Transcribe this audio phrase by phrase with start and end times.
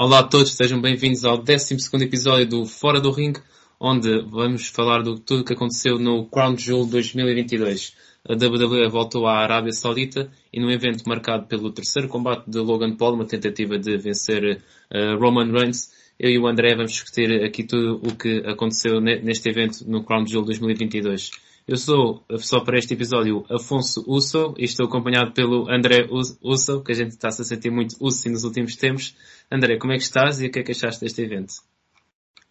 [0.00, 1.74] Olá a todos, sejam bem-vindos ao 12
[2.04, 3.32] episódio do Fora do Ring,
[3.80, 7.96] onde vamos falar de tudo o que aconteceu no Crown Jewel 2022.
[8.28, 12.94] A WWE voltou à Arábia Saudita e num evento marcado pelo terceiro combate de Logan
[12.94, 14.62] Paul, uma tentativa de vencer
[14.94, 19.48] uh, Roman Reigns, eu e o André vamos discutir aqui tudo o que aconteceu neste
[19.48, 21.32] evento no Crown Jewel 2022.
[21.68, 26.92] Eu sou, só para este episódio, Afonso Uso e estou acompanhado pelo André Uso, que
[26.92, 29.14] a gente está -se a sentir muito Uso nos últimos tempos.
[29.52, 31.52] André, como é que estás e o que é que achaste deste evento?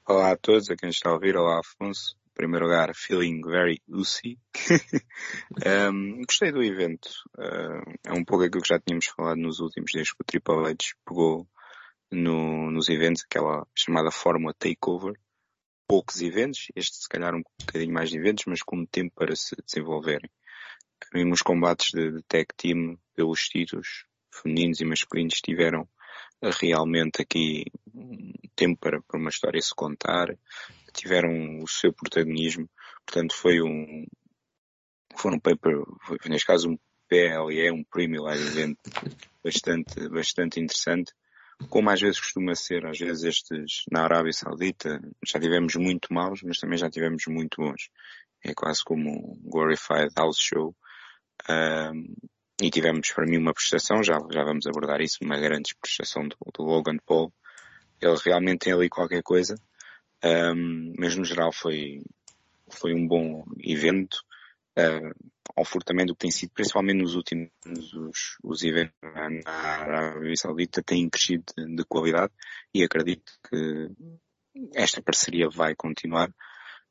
[0.08, 1.36] Olá a todos, a quem está a ouvir.
[1.36, 2.16] Olá Afonso.
[2.28, 4.38] Em primeiro lugar, feeling very Usi.
[5.92, 7.10] um, gostei do evento.
[7.36, 10.70] Uh, é um pouco aquilo que já tínhamos falado nos últimos dias que o Triple
[10.70, 11.48] H pegou
[12.12, 15.20] no, nos eventos, aquela chamada fórmula takeover
[15.88, 19.56] poucos eventos, este se calhar um bocadinho mais de eventos, mas com tempo para se
[19.66, 20.30] desenvolverem.
[21.14, 25.88] Mesmo os combates de, de tag team pelos títulos femininos e masculinos tiveram
[26.60, 27.66] realmente aqui
[28.56, 30.28] tempo para, para uma história se contar,
[30.94, 32.70] tiveram o seu protagonismo,
[33.06, 34.06] portanto foi um,
[35.16, 38.78] foram um paper, foi, neste caso um PLE, um Premium Live Event
[39.44, 41.14] bastante, bastante interessante
[41.70, 46.42] como às vezes costuma ser, às vezes estes na Arábia Saudita, já tivemos muito maus,
[46.44, 47.90] mas também já tivemos muito bons.
[48.44, 50.76] É quase como um glorified house show.
[51.50, 52.16] Um,
[52.62, 56.36] e tivemos para mim uma prestação, já, já vamos abordar isso, uma grande prestação do,
[56.54, 57.32] do Logan Paul.
[58.02, 59.56] Ele realmente tem ali qualquer coisa,
[60.24, 62.02] um, mas no geral foi,
[62.70, 64.24] foi um bom evento
[64.78, 70.84] uh, ao furtamento que tem sido, principalmente nos últimos os, os eventos na Arábia Saudita,
[70.84, 72.32] têm crescido de, de qualidade
[72.74, 73.90] e acredito que
[74.76, 76.34] esta parceria vai continuar,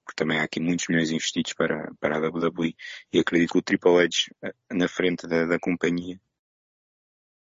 [0.04, 2.74] porque também há aqui muitos milhões investidos para, para a WWE
[3.12, 6.20] e acredito que o Triple H eh, na frente da, da companhia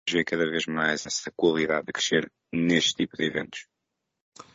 [0.09, 3.67] vê cada vez mais essa qualidade a crescer neste tipo de eventos.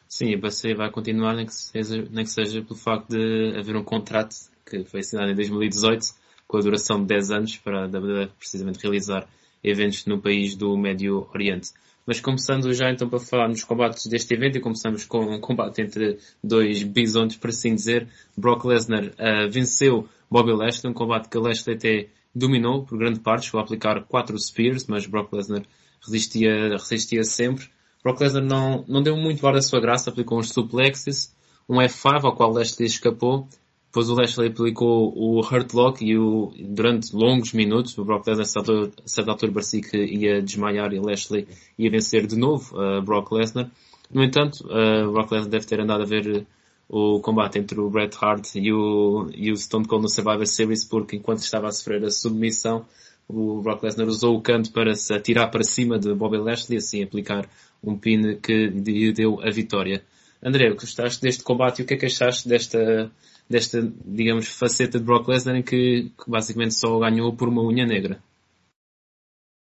[0.07, 3.75] Sim, a parceria vai continuar, nem que, seja, nem que seja pelo facto de haver
[3.75, 4.35] um contrato
[4.69, 6.05] que foi assinado em 2018,
[6.47, 9.27] com a duração de 10 anos, para a WWE precisamente realizar
[9.63, 11.71] eventos no país do Médio Oriente.
[12.05, 15.81] Mas começando já então para falar nos combates deste evento, e começamos com um combate
[15.81, 18.07] entre dois bisontes, por assim dizer.
[18.35, 23.45] Brock Lesnar uh, venceu Bobby Lashley, um combate que Lashley até dominou por grande parte,
[23.45, 25.63] chegou a aplicar quatro spears, mas Brock Lesnar
[26.03, 27.67] resistia, resistia sempre.
[28.03, 31.35] Brock Lesnar não, não deu muito ar da sua graça, aplicou uns suplexes,
[31.67, 33.47] um F5 ao qual Lashley escapou,
[33.89, 38.45] depois o Lashley aplicou o Hurt Lock e o, durante longos minutos, o Brock Lesnar
[38.45, 43.01] a certa altura parecia que ia desmaiar e o Lashley ia vencer de novo uh,
[43.01, 43.71] Brock Lesnar.
[44.13, 46.45] No entanto, uh, Brock Lesnar deve ter andado a ver
[46.87, 50.85] o combate entre o Bret Hart e o, e o Stone Cold no Survivor Series
[50.85, 52.85] porque enquanto estava a sofrer a submissão,
[53.27, 56.77] o Brock Lesnar usou o canto para se atirar para cima de Bobby Lashley e
[56.77, 57.49] assim aplicar
[57.83, 60.03] um pin que lhe deu a vitória.
[60.43, 63.11] André, gostaste deste combate e o que é que achaste desta
[63.49, 67.85] desta, digamos, faceta de Brock Lesnar em que, que basicamente só ganhou por uma unha
[67.85, 68.23] negra.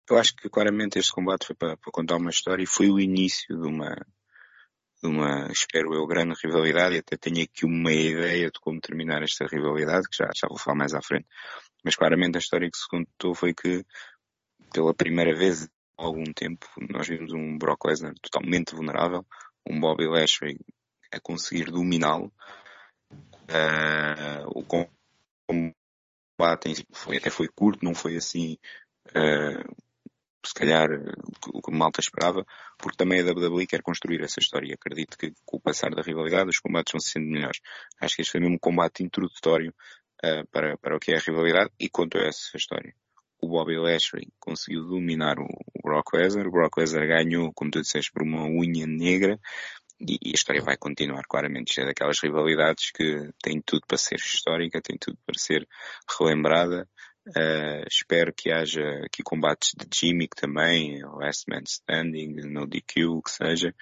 [0.08, 3.00] Eu acho que claramente este combate foi para, para, contar uma história e foi o
[3.00, 3.94] início de uma,
[5.02, 9.22] de uma, espero eu, grande rivalidade e até tenho aqui uma ideia de como terminar
[9.22, 11.26] esta rivalidade, que já, já vou falar mais à frente.
[11.82, 13.84] Mas claramente a história que se contou foi que
[14.72, 15.64] pela primeira vez
[15.96, 19.24] há algum tempo nós vimos um Brock Lesnar totalmente vulnerável,
[19.66, 20.58] um Bobby Lashley
[21.12, 22.32] a conseguir dominá-lo
[24.46, 24.90] o combate
[26.92, 28.56] foi, até foi curto, não foi assim,
[29.08, 29.76] uh,
[30.44, 30.88] se calhar,
[31.52, 32.44] o que malta esperava,
[32.78, 36.48] porque também a WWE quer construir essa história acredito que com o passar da rivalidade
[36.48, 37.60] os combates vão sendo melhores.
[38.00, 39.74] Acho que este foi mesmo um combate introdutório
[40.24, 42.94] uh, para, para o que é a rivalidade e contou essa história.
[43.42, 47.80] O Bobby Lashley conseguiu dominar o, o Brock Lesnar, o Brock Lesnar ganhou, como tu
[47.80, 49.38] disseste, por uma unha negra,
[50.00, 51.70] e, a história vai continuar, claramente.
[51.70, 55.68] Isto daquelas rivalidades que tem tudo para ser histórica, tem tudo para ser
[56.18, 56.88] relembrada.
[57.28, 63.22] Uh, espero que haja aqui combates de gimmick também, Last Man Standing, no DQ, o
[63.22, 63.74] que seja.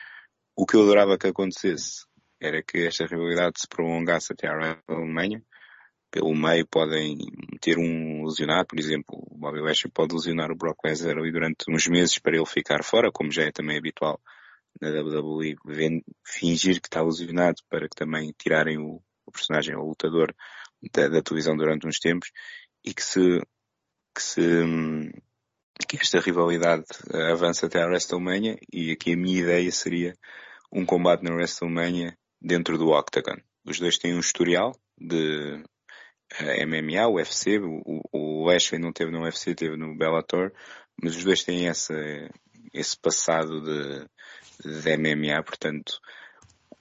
[0.57, 2.05] O que eu adorava que acontecesse
[2.41, 5.43] era que esta rivalidade se prolongasse até a WrestleMania.
[6.11, 7.19] Pelo meio podem
[7.61, 11.71] ter um lesionado, por exemplo, o Bobby Lashley pode lesionar o Brock Lesnar ali durante
[11.71, 14.19] uns meses para ele ficar fora, como já é também habitual
[14.81, 15.57] na WWE
[16.25, 20.35] fingir que está lesionado para que também tirarem o, o personagem, o lutador
[20.93, 22.31] da, da, televisão durante uns tempos
[22.85, 23.41] e que se,
[24.15, 24.41] que se,
[25.89, 26.85] que esta rivalidade
[27.31, 30.15] avance até a WrestleMania e aqui a minha ideia seria
[30.73, 33.37] um combate na WrestleMania dentro do Octagon.
[33.65, 35.63] Os dois têm um historial de
[36.39, 40.53] eh, MMA, UFC, o, o Lashley não teve no UFC, teve no Bellator,
[41.03, 41.95] mas os dois têm essa,
[42.73, 44.07] esse passado de
[44.65, 46.01] de MMA, portanto,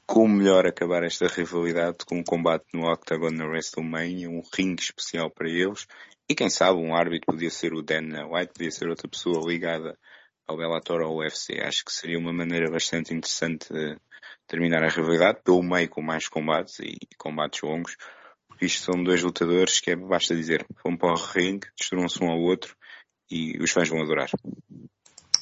[0.05, 5.29] como melhor acabar esta rivalidade com um combate no Octagon na WrestleMania, um ringue especial
[5.29, 5.85] para eles,
[6.29, 9.97] e quem sabe um árbitro podia ser o Dan White, podia ser outra pessoa ligada
[10.47, 11.59] ao Bellator ou ao UFC.
[11.61, 13.97] Acho que seria uma maneira bastante interessante de
[14.47, 17.97] terminar a rivalidade, pelo meio com mais combates e combates longos,
[18.47, 22.29] porque isto são dois lutadores que é, basta dizer, vão para o ringue, destruam-se um
[22.29, 22.75] ao outro
[23.29, 24.29] e os fãs vão adorar.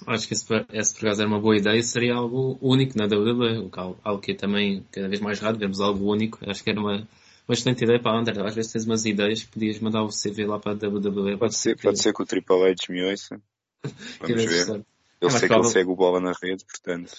[0.08, 3.70] Acho que esse, esse por acaso era uma boa ideia seria algo único na WWE,
[4.04, 6.40] algo que é também cada vez mais raro, vemos algo único.
[6.50, 7.08] Acho que era uma,
[7.48, 8.42] uma excelente ideia para a André.
[8.46, 11.38] Às vezes tens umas ideias que podias mandar o CV lá para a WWE.
[11.38, 13.42] Pode ser, pode ser que o Triple H me ouça.
[14.20, 14.84] Vamos ver.
[15.22, 17.14] Ele é sei que ele segue o bola na rede, portanto.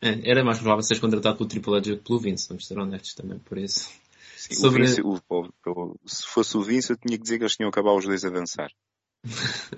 [0.00, 3.14] É, era mais provável seres contratado pelo Triple H que pelo Vince, vamos ser honestos
[3.14, 3.90] também, por isso.
[4.36, 4.82] Sim, Sobre...
[4.82, 5.20] o Vince, o,
[5.66, 8.04] o, se fosse o Vince, eu tinha que dizer que eles tinham que acabar os
[8.04, 8.70] dois a dançar.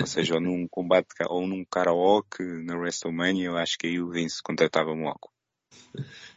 [0.01, 4.11] Ou seja, ou num combate ou num karaoke na WrestleMania, eu acho que aí o
[4.11, 5.31] Vince contratava-me logo.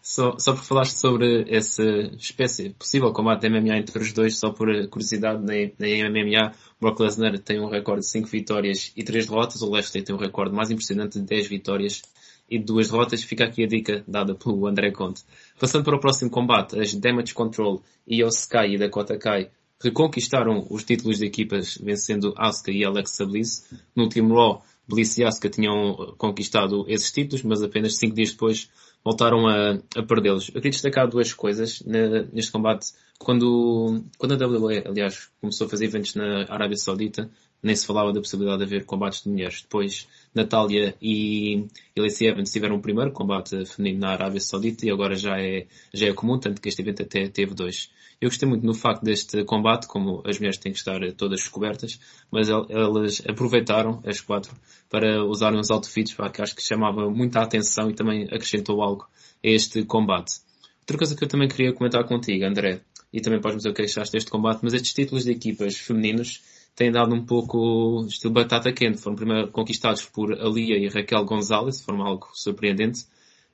[0.02, 1.84] Só, só por falaste sobre essa
[2.18, 7.38] espécie possível combate MMA entre os dois, só por curiosidade, na, na MMA, Brock Lesnar
[7.40, 10.72] tem um recorde de 5 vitórias e 3 derrotas, o Lashley tem um recorde mais
[10.72, 12.02] impressionante de 10 vitórias
[12.50, 13.24] e 2 derrotas.
[13.24, 15.24] Fica aqui a dica dada pelo André Conte.
[15.60, 19.52] Passando para o próximo combate, as Damage Control, Io Sky e Dakota Kai
[19.82, 23.68] reconquistaram os títulos de equipas vencendo Asuka e Alexa Bliss.
[23.96, 28.70] No último Raw, Bliss e Asuka tinham conquistado esses títulos, mas apenas 5 dias depois
[29.04, 30.50] voltaram a, a perdê-los.
[30.50, 31.84] Eu queria destacar duas coisas
[32.32, 32.92] neste combate.
[33.18, 37.30] Quando, quando a WWE, aliás, começou a fazer eventos na Arábia Saudita,
[37.62, 39.62] nem se falava da possibilidade de haver combates de mulheres.
[39.62, 45.16] Depois, Natália e Lacey Evans tiveram o primeiro combate feminino na Arábia Saudita e agora
[45.16, 47.92] já é, já é comum, tanto que este evento até teve dois.
[48.22, 52.00] Eu gostei muito no facto deste combate, como as mulheres têm que estar todas cobertas,
[52.32, 54.56] mas elas aproveitaram, as quatro,
[54.88, 59.08] para usarem os outfits, que acho que chamava muita atenção e também acrescentou algo
[59.44, 60.40] a este combate.
[60.82, 62.82] Outra coisa que eu também queria comentar contigo, André,
[63.12, 66.44] e também podes-me dizer o que achaste deste combate, mas estes títulos de equipas femininos
[66.76, 69.00] têm dado um pouco estilo batata quente.
[69.00, 73.06] Foram primeiro conquistados por Alia e Raquel Gonzalez, forma algo surpreendente.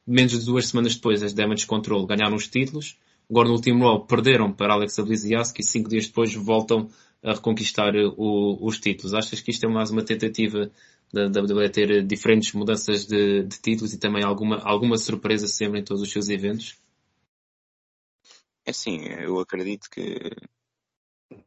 [0.05, 2.97] Menos de duas semanas depois, as Damage Control ganharam os títulos.
[3.29, 6.89] Agora no último Raw perderam para Alexa Bliss e cinco dias depois voltam
[7.21, 9.13] a reconquistar o, os títulos.
[9.13, 10.71] Achas que isto é mais uma tentativa
[11.11, 15.83] da WWE ter diferentes mudanças de, de, títulos e também alguma, alguma surpresa sempre em
[15.83, 16.79] todos os seus eventos?
[18.65, 20.31] É sim, eu acredito que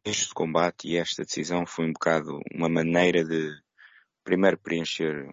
[0.05, 3.59] este combate e esta decisão foi um bocado uma maneira de
[4.25, 5.31] primeiro preencher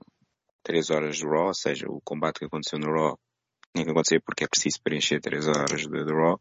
[0.63, 3.17] três horas de Raw, ou seja, o combate que aconteceu no Raw
[3.77, 6.39] tinha que acontecer porque é preciso preencher três horas de, de Raw.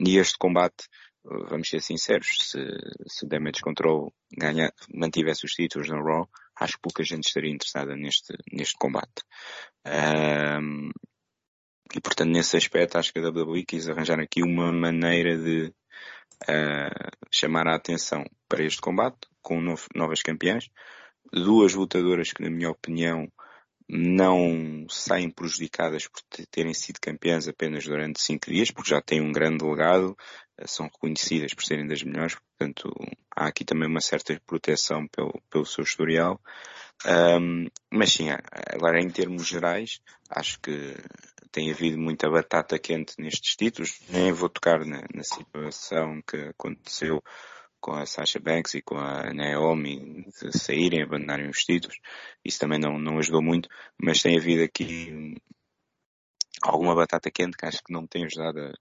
[0.00, 0.88] E este combate,
[1.24, 2.58] vamos ser sinceros, se,
[3.06, 6.28] se Damage Control ganha, mantivesse os títulos no Raw,
[6.60, 9.22] acho que pouca gente estaria interessada neste, neste combate.
[9.86, 10.90] Um,
[11.94, 15.72] e portanto, nesse aspecto, acho que a WWE quis arranjar aqui uma maneira de
[16.48, 19.60] uh, chamar a atenção para este combate, com
[19.94, 20.68] novas campeãs.
[21.32, 23.28] Duas lutadoras que, na minha opinião,
[23.88, 29.32] não saem prejudicadas por terem sido campeãs apenas durante cinco dias, porque já têm um
[29.32, 30.16] grande legado,
[30.60, 32.92] uh, são reconhecidas por serem das melhores, portanto
[33.34, 36.40] há aqui também uma certa proteção pelo, pelo seu historial.
[37.06, 38.28] Um, mas sim,
[38.72, 40.00] agora em termos gerais,
[40.30, 40.94] acho que
[41.52, 44.00] tem havido muita batata quente nestes títulos.
[44.08, 47.22] Nem vou tocar na, na situação que aconteceu
[47.84, 51.98] com a Sasha Banks e com a Naomi saírem, abandonarem os títulos.
[52.42, 53.68] Isso também não, não ajudou muito,
[54.02, 55.34] mas tem havido aqui
[56.62, 58.72] alguma batata quente que acho que não tem ajudado a,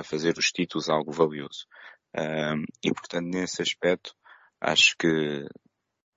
[0.00, 1.64] a fazer os títulos algo valioso.
[2.12, 4.16] Um, e portanto, nesse aspecto,
[4.60, 5.46] acho que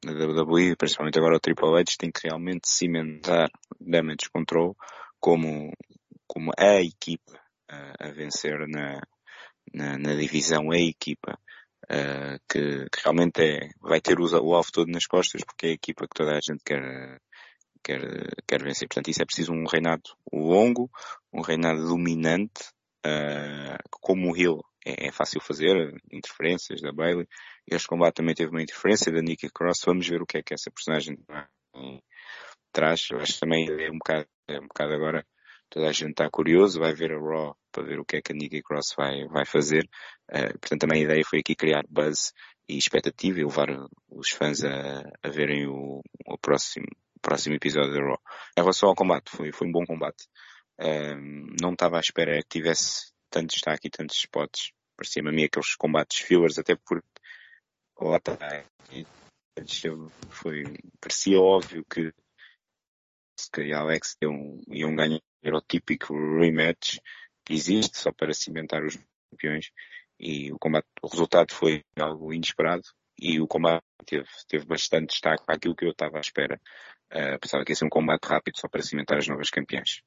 [0.04, 4.76] a WWE, principalmente agora o Triple H, tem que realmente cimentar damage control
[5.20, 5.72] como,
[6.26, 9.00] como a equipa a, a vencer na,
[9.72, 11.38] na, na, divisão, a equipa
[11.94, 15.70] uh, que, que, realmente é, vai ter o, o alvo todo nas costas porque é
[15.70, 17.20] a equipa que toda a gente quer,
[17.84, 18.02] quer,
[18.48, 18.88] quer vencer.
[18.88, 20.90] Portanto, isso é preciso um reinado longo,
[21.32, 22.64] um reinado dominante,
[23.06, 25.76] uh, como o Hill é, é, fácil fazer,
[26.12, 27.28] interferências da Bailey.
[27.70, 29.84] Este combate também teve uma interferência da Nikki Cross.
[29.86, 31.18] Vamos ver o que é que essa personagem
[32.72, 33.08] traz.
[33.12, 35.26] Eu acho também é um bocado, é um bocado agora
[35.74, 38.32] toda a gente está curioso, vai ver a Raw para ver o que é que
[38.32, 39.90] a Nikki Cross vai, vai fazer.
[40.30, 42.32] Uh, portanto, também a ideia foi aqui criar buzz
[42.70, 43.70] e expectativa e levar
[44.08, 46.86] os fãs a, a verem o, o próximo,
[47.24, 48.22] próximo episódio da Raw.
[48.56, 50.28] Em relação ao combate, foi, foi um bom combate.
[50.80, 54.72] Uh, não estava à espera que tivesse tanto destaque e tantos spots.
[54.96, 57.08] Parecia-me a mim aqueles combates fillers, até porque
[58.00, 58.38] lá está,
[60.30, 60.64] foi,
[61.02, 62.14] parecia óbvio que
[63.58, 65.20] e Alex iam, iam ganhar
[65.52, 67.00] o típico rematch
[67.46, 68.98] que existe só para cimentar os
[69.32, 69.72] campeões
[70.20, 72.84] e o combate, o resultado foi algo inesperado
[73.20, 76.60] e o combate teve, teve bastante destaque para aquilo que eu estava à espera.
[77.12, 80.02] Uh, pensava que ia ser um combate rápido só para cimentar as novas campeãs.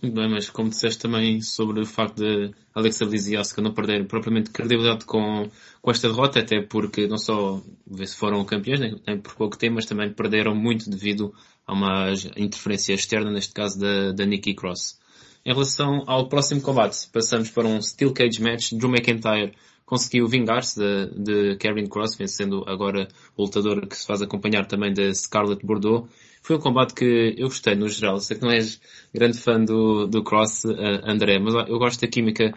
[0.00, 4.50] Bem, mas como disseste também sobre o facto de Alexa Bliss Asuka não perderem propriamente
[4.50, 5.48] credibilidade com,
[5.80, 7.60] com esta derrota, até porque não só
[8.04, 11.34] se foram campeões, nem, nem por pouco tempo, mas também perderam muito devido
[11.66, 14.98] a uma interferência externa, neste caso da, da Nikki Cross.
[15.44, 18.72] Em relação ao próximo combate, passamos para um Steel Cage Match.
[18.72, 19.52] Drew McIntyre
[19.84, 24.92] conseguiu vingar-se de, de Karen Cross, vencendo agora o lutador que se faz acompanhar também
[24.92, 26.08] da Scarlett Bordeaux.
[26.42, 28.18] Foi um combate que eu gostei no geral.
[28.20, 28.80] Sei que não és
[29.14, 32.52] grande fã do, do Cross, uh, André, mas eu gosto da química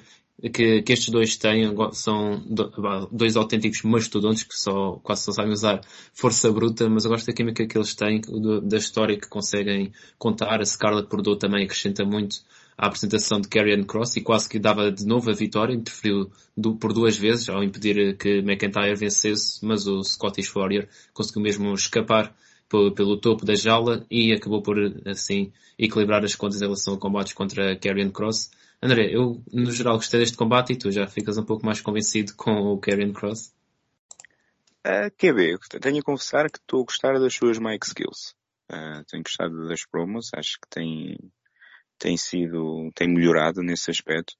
[0.51, 1.73] que, que estes dois têm.
[1.93, 2.43] São
[3.11, 5.81] dois autênticos mastodontes que só, quase só sabem usar
[6.13, 8.21] força bruta, mas eu gosto da química que eles têm,
[8.63, 10.59] da história que conseguem contar.
[10.59, 12.37] A Scarlett Bordeaux também acrescenta muito
[12.77, 16.75] à apresentação de Karrion Cross e quase que dava de novo a vitória, interferiu do,
[16.75, 22.35] por duas vezes ao impedir que McIntyre vencesse, mas o Scottish Warrior conseguiu mesmo escapar
[22.95, 27.33] pelo, topo da jaula e acabou por, assim, equilibrar as contas em relação a combates
[27.33, 28.51] contra Karrion Cross.
[28.81, 32.33] André, eu no geral gostei deste combate e tu já ficas um pouco mais convencido
[32.35, 33.53] com o Karrion Cross?
[34.85, 38.35] Uh, ver, tenho a confessar que estou a gostar das suas mic skills.
[38.71, 41.17] Uh, tenho gostado das promos, acho que tem,
[41.97, 44.35] tem sido, tem melhorado nesse aspecto.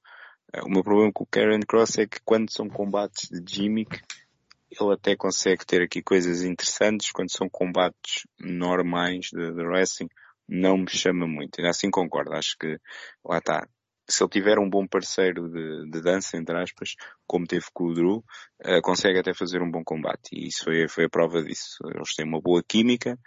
[0.54, 4.00] Uh, o meu problema com o Karen Cross é que quando são combates de gimmick,
[4.82, 7.10] ele até consegue ter aqui coisas interessantes.
[7.12, 10.08] Quando são combates normais de, de wrestling,
[10.48, 11.58] não me chama muito.
[11.58, 12.32] Ainda assim concordo.
[12.32, 12.78] Acho que,
[13.24, 13.68] lá está.
[14.08, 16.94] Se ele tiver um bom parceiro de, de dança, entre aspas,
[17.26, 18.24] como teve com o Drew,
[18.64, 20.30] uh, consegue até fazer um bom combate.
[20.32, 21.78] E isso foi, foi a prova disso.
[21.92, 23.18] Eles têm uma boa química.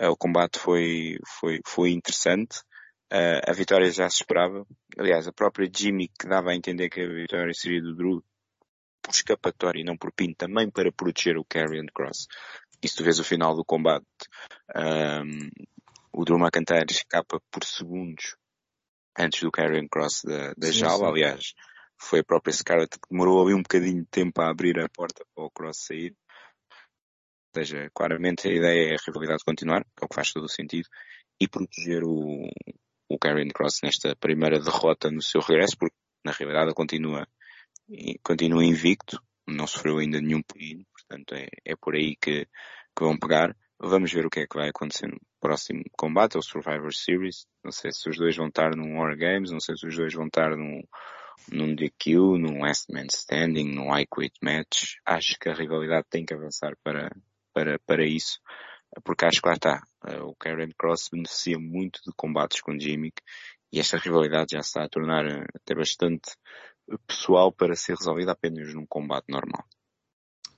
[0.00, 2.60] Uh, o combate foi, foi, foi interessante.
[3.12, 4.64] Uh, a vitória já se esperava.
[4.96, 8.22] Aliás, a própria Jimmy que dava a entender que a vitória seria do Drew
[9.08, 12.28] por escapatória e não por pin, também para proteger o Karrion Cross.
[12.82, 14.04] E se tu vês o final do combate,
[14.76, 15.48] um,
[16.12, 18.36] o Drew McIntyre escapa por segundos
[19.18, 21.06] antes do Karrion Cross da, da sim, jaula.
[21.06, 21.12] Sim.
[21.12, 21.54] Aliás,
[21.98, 25.24] foi a própria Scarlett que demorou ali um bocadinho de tempo a abrir a porta
[25.34, 26.14] para o Cross sair.
[27.56, 30.50] Ou seja, claramente a ideia é a rivalidade continuar, é o que faz todo o
[30.50, 30.88] sentido,
[31.40, 32.46] e proteger o,
[33.08, 37.26] o Cross nesta primeira derrota no seu regresso, porque na realidade continua,
[38.22, 43.18] continua invicto, não sofreu ainda nenhum perigo, portanto é, é por aí que, que vão
[43.18, 43.56] pegar.
[43.80, 47.46] Vamos ver o que é que vai acontecer no próximo combate, o Survivor Series.
[47.62, 50.12] Não sei se os dois vão estar num War Games, não sei se os dois
[50.12, 50.82] vão estar num,
[51.52, 54.96] num DQ, num Last Man Standing, num I Quit Match.
[55.06, 57.14] Acho que a rivalidade tem que avançar para,
[57.54, 58.40] para, para isso
[59.04, 63.12] porque acho que lá está, eh, o Karen Cross beneficia muito de combates com Jimmy
[63.72, 66.32] e esta rivalidade já está a tornar eh, até bastante
[67.06, 69.64] pessoal para ser resolvida apenas num combate normal.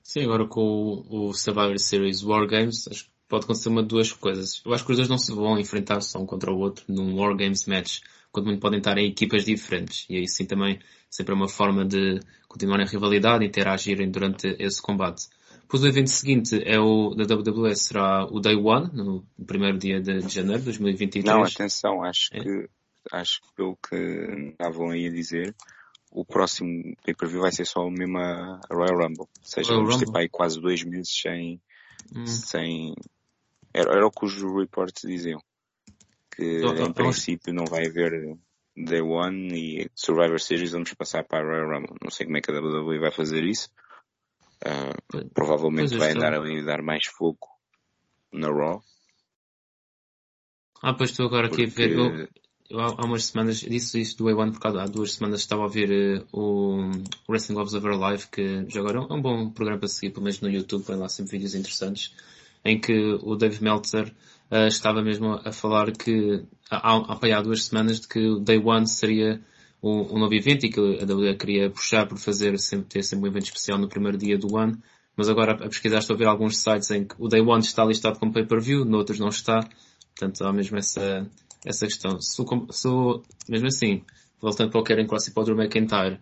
[0.03, 3.89] Sim, agora com o, o Survivor Series War Games, acho que pode acontecer uma de
[3.89, 4.61] duas coisas.
[4.65, 7.17] Eu acho que os dois não se vão enfrentar só um contra o outro num
[7.17, 8.01] War Games match,
[8.33, 10.07] quando muito podem estar em equipas diferentes.
[10.09, 14.49] E aí sim também sempre é uma forma de continuar a rivalidade e interagirem durante
[14.59, 15.29] esse combate.
[15.63, 20.01] Depois o evento seguinte é o da WWE, será o Day One, no primeiro dia
[20.01, 21.25] de, janeiro de 2023.
[21.25, 22.41] Não, atenção, acho é.
[22.41, 22.69] que,
[23.13, 23.95] acho que pelo que
[24.51, 25.55] estavam aí a dizer,
[26.11, 29.21] o próximo pay-per-view vai ser só mesmo a Royal Rumble.
[29.21, 31.61] Ou seja, Royal vamos ter para aí quase dois meses sem,
[32.15, 32.27] hum.
[32.27, 32.95] sem,
[33.73, 35.41] era, era o que os reports diziam.
[36.35, 38.37] Que oh, em princípio não vai haver
[38.77, 41.97] Day One e Survivor Series vamos passar para a Royal Rumble.
[42.03, 43.71] Não sei como é que a WWE vai fazer isso.
[44.65, 47.49] Uh, provavelmente vai andar ali a dar mais fogo
[48.33, 48.83] na Raw.
[50.83, 51.93] Ah, pois estou agora aqui a ver.
[51.93, 52.29] Eu,
[52.71, 55.65] eu, há umas semanas, disse isso do A1 por causa há duas semanas estava a
[55.65, 56.91] ouvir uh, o
[57.29, 60.49] Wrestling Observer Live, que já agora é um bom programa para seguir, pelo menos no
[60.49, 62.15] YouTube, tem lá sempre vídeos interessantes,
[62.65, 64.13] em que o Dave Meltzer
[64.51, 68.59] uh, estava mesmo a falar que há, há, há duas semanas de que o Day
[68.59, 69.41] One seria
[69.83, 73.25] um, um novo evento e que a WWE queria puxar por fazer sempre, ter sempre
[73.25, 74.81] um evento especial no primeiro dia do ano.
[75.17, 77.85] Mas agora a pesquisar estou a ver alguns sites em que o Day One está
[77.85, 79.69] listado como pay-per-view, noutros não está.
[80.15, 81.27] Portanto, há mesmo essa,
[81.65, 82.21] essa questão.
[82.21, 82.89] Se, se,
[83.49, 84.05] mesmo assim,
[84.41, 86.21] voltando para o Karen Cross e para o Drew McIntyre,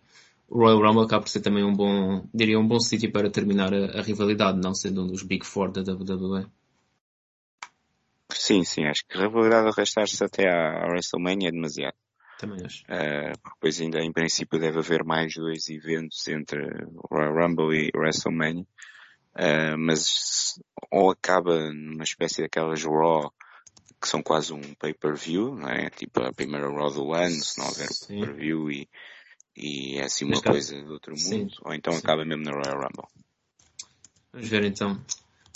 [0.48, 3.72] o Royal Rumble acaba por ser também um bom, diria um bom sítio para terminar
[3.72, 6.46] a, a, rivalidade, não sendo um dos Big Four da WWE.
[8.32, 11.96] Sim, sim, acho que a rivalidade arrastar-se até à WrestleMania é demasiado.
[12.38, 12.84] Também acho.
[12.84, 16.60] Uh, depois ainda em princípio deve haver mais dois eventos entre
[17.10, 18.64] Royal Rumble e WrestleMania.
[19.34, 20.58] Uh, mas
[20.90, 23.32] ou acaba numa espécie daquelas Raw
[24.00, 25.90] que são quase um pay-per-view, não é?
[25.90, 28.88] Tipo a primeira Raw do ano, se não houver pay-per-view e,
[29.56, 31.60] e é assim uma coisa do outro mundo, Sim.
[31.64, 31.98] ou então Sim.
[31.98, 33.08] acaba mesmo na Royal Rumble.
[34.32, 35.00] Vamos ver então.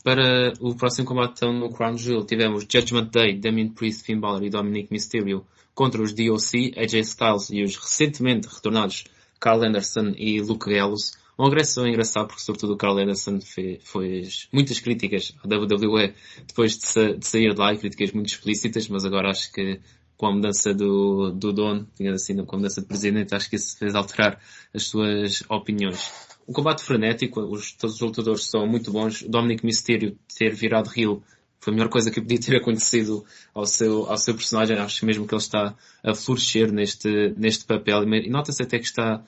[0.02, 4.42] Para o próximo combate então, no Crown Jewel tivemos Judgment Day, Damien Priest, Finn Balor
[4.42, 9.04] e Dominic Mysterio contra os DOC, AJ Styles e os recentemente retornados
[9.38, 11.12] Carl Anderson e Luke Gallows.
[11.38, 16.14] Um regresso engraçado porque sobretudo o Carl Anderson fez, fez muitas críticas à WWE
[16.46, 19.80] depois de, sa de, sair de lá, críticas muito explícitas, mas agora acho que
[20.16, 23.56] com a mudança do, do dono, digamos assim, com a mudança de presidente, acho que
[23.56, 24.40] isso fez alterar
[24.72, 26.12] as suas opiniões
[26.48, 29.22] um combate frenético, os, todos os lutadores são muito bons.
[29.22, 31.22] O Dominic Mysterio ter virado heel
[31.60, 33.24] foi a melhor coisa que podia ter acontecido
[33.54, 34.76] ao seu, ao seu personagem.
[34.76, 38.02] Acho mesmo que ele está a florescer neste, neste papel.
[38.02, 39.22] E nota-se até que está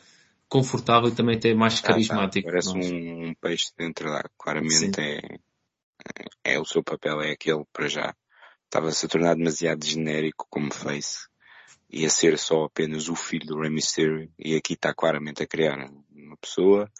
[0.54, 2.49] confortável e também até mais carismático.
[2.49, 2.58] Ah, tá.
[2.58, 7.88] Parece um, um, peixe dentro da Claramente é, é, o seu papel, é aquele para
[7.88, 8.14] já.
[8.64, 11.26] Estava-se a tornar demasiado genérico como face.
[11.90, 14.30] Ia ser só apenas o filho do Rey Mysterio.
[14.38, 16.90] E aqui está claramente a criar uma pessoa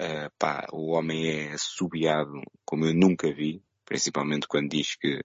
[0.00, 5.20] Uh, pá, o homem é assobiado como eu nunca vi, principalmente quando diz que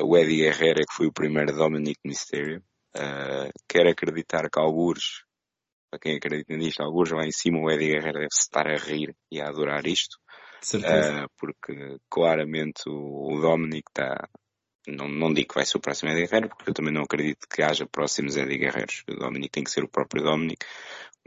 [0.00, 2.60] o Eddie Guerrero é que foi o primeiro Dominic Mysterio.
[2.92, 5.22] Uh, quero acreditar que algures,
[5.90, 9.14] para quem acredita nisto, algures lá em cima o Eddie Guerrero deve estar a rir
[9.30, 10.16] e a adorar isto.
[10.74, 14.28] Uh, porque claramente o, o Dominic está,
[14.86, 17.46] não, não digo que vai ser o próximo Eddie Guerrero, porque eu também não acredito
[17.48, 19.02] que haja próximos Eddie Guerreiros.
[19.08, 20.64] O Dominic tem que ser o próprio Dominic,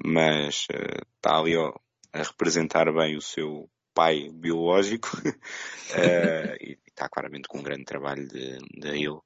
[0.03, 1.73] mas está ali ó,
[2.13, 8.27] a representar bem o seu pai biológico uh, e está claramente com um grande trabalho
[8.27, 9.19] de, de ele.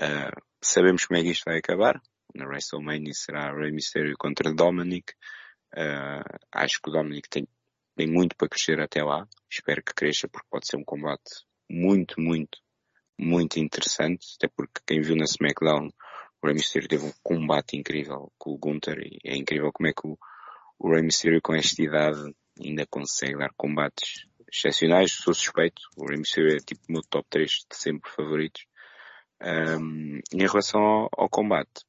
[0.00, 2.00] Uh, sabemos como é que isto vai acabar.
[2.34, 5.12] Na WrestleMania será Rey Mysterio contra Dominic.
[5.72, 7.46] Uh, acho que o Dominic tem,
[7.96, 9.26] tem muito para crescer até lá.
[9.50, 12.58] Espero que cresça porque pode ser um combate muito, muito,
[13.18, 14.26] muito interessante.
[14.36, 15.90] Até porque quem viu na SmackDown
[16.44, 19.94] o Rey Mysterio teve um combate incrível com o Gunther e é incrível como é
[19.94, 20.18] que o,
[20.78, 26.18] o Rey Mysterio com esta idade ainda consegue dar combates excepcionais, sou suspeito, o Rey
[26.18, 28.66] Mysterio é tipo o meu top 3 de sempre favoritos.
[29.42, 31.82] Um, em relação ao, ao, combate,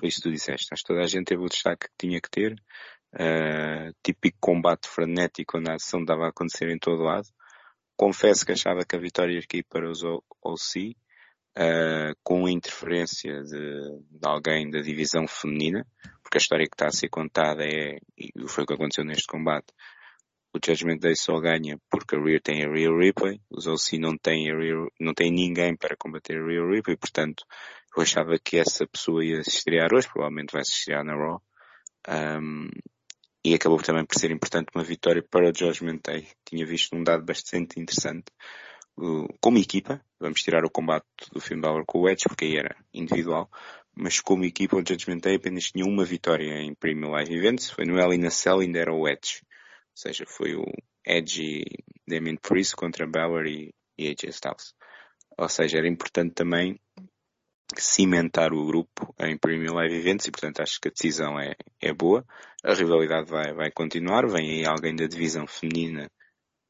[0.00, 2.18] foi isso que tu disseste, acho que toda a gente teve o destaque que tinha
[2.20, 2.54] que ter,
[3.14, 7.28] uh, típico combate frenético onde a ação dava a acontecer em todo lado.
[7.96, 10.96] Confesso que achava que a vitória ia aqui para os OC,
[11.58, 15.86] uh, com a interferência de, de alguém da divisão feminina,
[16.22, 19.26] porque a história que está a ser contada é, e foi o que aconteceu neste
[19.26, 19.66] combate,
[20.52, 24.16] o Judgment Day só ganha porque a Rear tem a Real Ripley, os OC não
[24.16, 27.44] têm, a Real, não tem ninguém para combater a Real Ripley, portanto,
[27.96, 31.42] eu achava que essa pessoa ia se estrear hoje, provavelmente vai se estrear na Raw.
[32.08, 32.68] Um,
[33.44, 36.28] e acabou também por ser importante uma vitória para o Judgment Day.
[36.44, 38.26] Tinha visto um dado bastante interessante
[39.40, 42.76] como equipa, vamos tirar o combate do Finn Balor com o Edge, porque aí era
[42.92, 43.50] individual,
[43.96, 47.86] mas como equipa o Judgment Day apenas tinha uma vitória em Premium Live Events, foi
[47.86, 49.40] no Hell in a Cell ainda era o Edge.
[49.42, 50.64] Ou seja, foi o
[51.06, 51.64] Edge e
[52.06, 54.74] Damien Priest contra Balor e, e AJ Styles.
[55.38, 56.78] Ou seja, era importante também
[57.78, 61.92] cimentar o grupo em Premium Live Events e portanto acho que a decisão é, é
[61.92, 62.24] boa.
[62.64, 66.10] A rivalidade vai, vai continuar, vem aí alguém da divisão feminina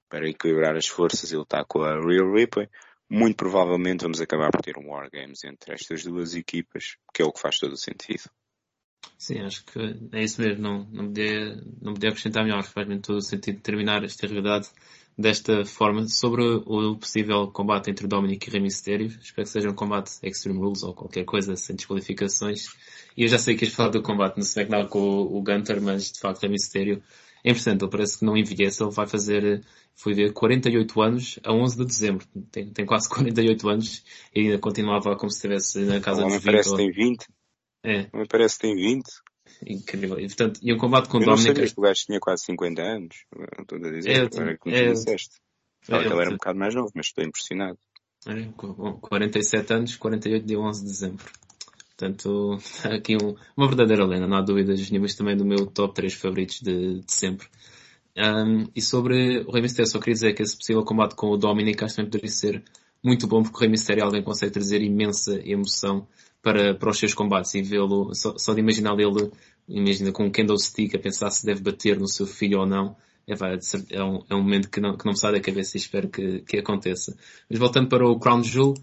[0.09, 2.69] para equilibrar as forças, ele está com a Real Ripley.
[3.09, 7.33] Muito provavelmente vamos acabar por ter um Wargames entre estas duas equipas, que é o
[7.33, 8.31] que faz todo o sentido.
[9.19, 9.79] Sim, acho que
[10.13, 10.63] é isso mesmo.
[10.63, 12.63] Não, não, podia, não podia acrescentar melhor.
[12.63, 14.69] Faz mesmo todo o sentido terminar esta realidade
[15.17, 16.09] desta forma.
[16.09, 20.59] Sobre o possível combate entre Dominic e Rey Mysterio, espero que seja um combate Extreme
[20.59, 22.69] Rules ou qualquer coisa sem desqualificações.
[23.17, 25.83] E eu já sei que ias falar do combate no SmackDown com o, o Gunter,
[25.83, 27.03] mas de facto Rey Mysterio
[27.45, 27.83] é interessante.
[27.83, 28.83] Ele parece que não envelhece.
[28.83, 29.63] Ele vai fazer
[29.95, 32.27] foi ver 48 anos a 11 de dezembro.
[32.51, 34.03] Tem, tem quase 48 anos
[34.35, 36.45] e ainda continuava como se estivesse na casa dos 20.
[36.45, 37.27] parece que tem 20.
[37.85, 38.09] É.
[38.13, 39.05] Não parece que tem 20.
[39.67, 40.19] Incrível.
[40.19, 41.49] E, portanto, e um combate com o Dominic...
[41.49, 43.25] Eu não que o gajo tinha quase 50 anos.
[43.61, 45.37] Estou a dizer, é, agora que me disseste.
[45.89, 47.79] É, ele era um bocado mais novo, mas estou impressionado.
[48.27, 48.49] É,
[49.01, 51.33] 47 anos, 48 de 11 de dezembro.
[51.97, 56.15] Portanto, aqui um, uma verdadeira lenda, não há dúvidas nenhumas também do meu top 3
[56.15, 57.47] favoritos de, de sempre.
[58.17, 61.37] Um, e sobre o Rey Mysterio, só queria dizer que esse possível combate com o
[61.37, 62.65] Dominic acho que também poderia ser
[63.03, 66.07] muito bom porque o Rey Mysterio é alguém consegue trazer imensa emoção
[66.43, 69.31] para, para os seus combates e vê-lo, só, só, de imaginar ele,
[69.69, 73.35] imagina com um candlestick a pensar se deve bater no seu filho ou não, é,
[73.35, 73.59] vai,
[73.91, 76.09] é, um, é um momento que não, que não me sai da cabeça e espero
[76.09, 77.17] que, que aconteça.
[77.49, 78.75] Mas voltando para o Crown Jewel,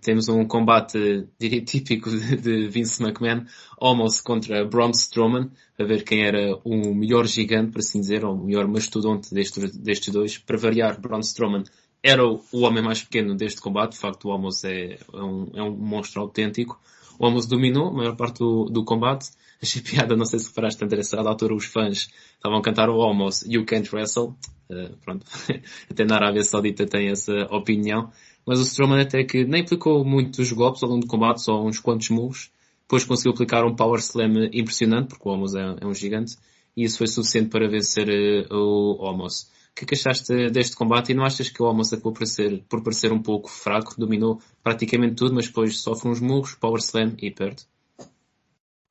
[0.00, 3.44] temos um combate, diria, típico de Vince McMahon,
[3.78, 8.34] Almost contra Braun Strowman, a ver quem era o melhor gigante, por assim dizer, ou
[8.34, 10.38] o melhor mastodonte destes, destes dois.
[10.38, 11.64] Para variar, Braun Strowman
[12.06, 13.92] era o, homem mais pequeno deste combate.
[13.92, 16.80] De facto, o Amos é, é, um, é um monstro autêntico.
[17.18, 19.30] O Amos dominou a maior parte do, do combate.
[19.60, 22.88] Achei piada, não sei se reparaste, André, a da altura os fãs estavam a cantar
[22.88, 24.34] o Amos You Can't Wrestle.
[24.70, 25.26] Uh, pronto.
[25.90, 28.10] até na Arábia Saudita tem essa opinião.
[28.46, 31.80] Mas o Strowman até que nem aplicou muitos golpes ao longo do combate, só uns
[31.80, 32.50] quantos moves.
[32.82, 36.36] Depois conseguiu aplicar um Power Slam impressionante, porque o Amos é, é um gigante.
[36.76, 41.14] E isso foi suficiente para vencer uh, o Amos que, que achaste deste combate e
[41.14, 42.24] não achas que o Almoço acabou por,
[42.66, 47.14] por parecer um pouco fraco, dominou praticamente tudo, mas depois sofre uns murros, power slam
[47.20, 47.66] e perde?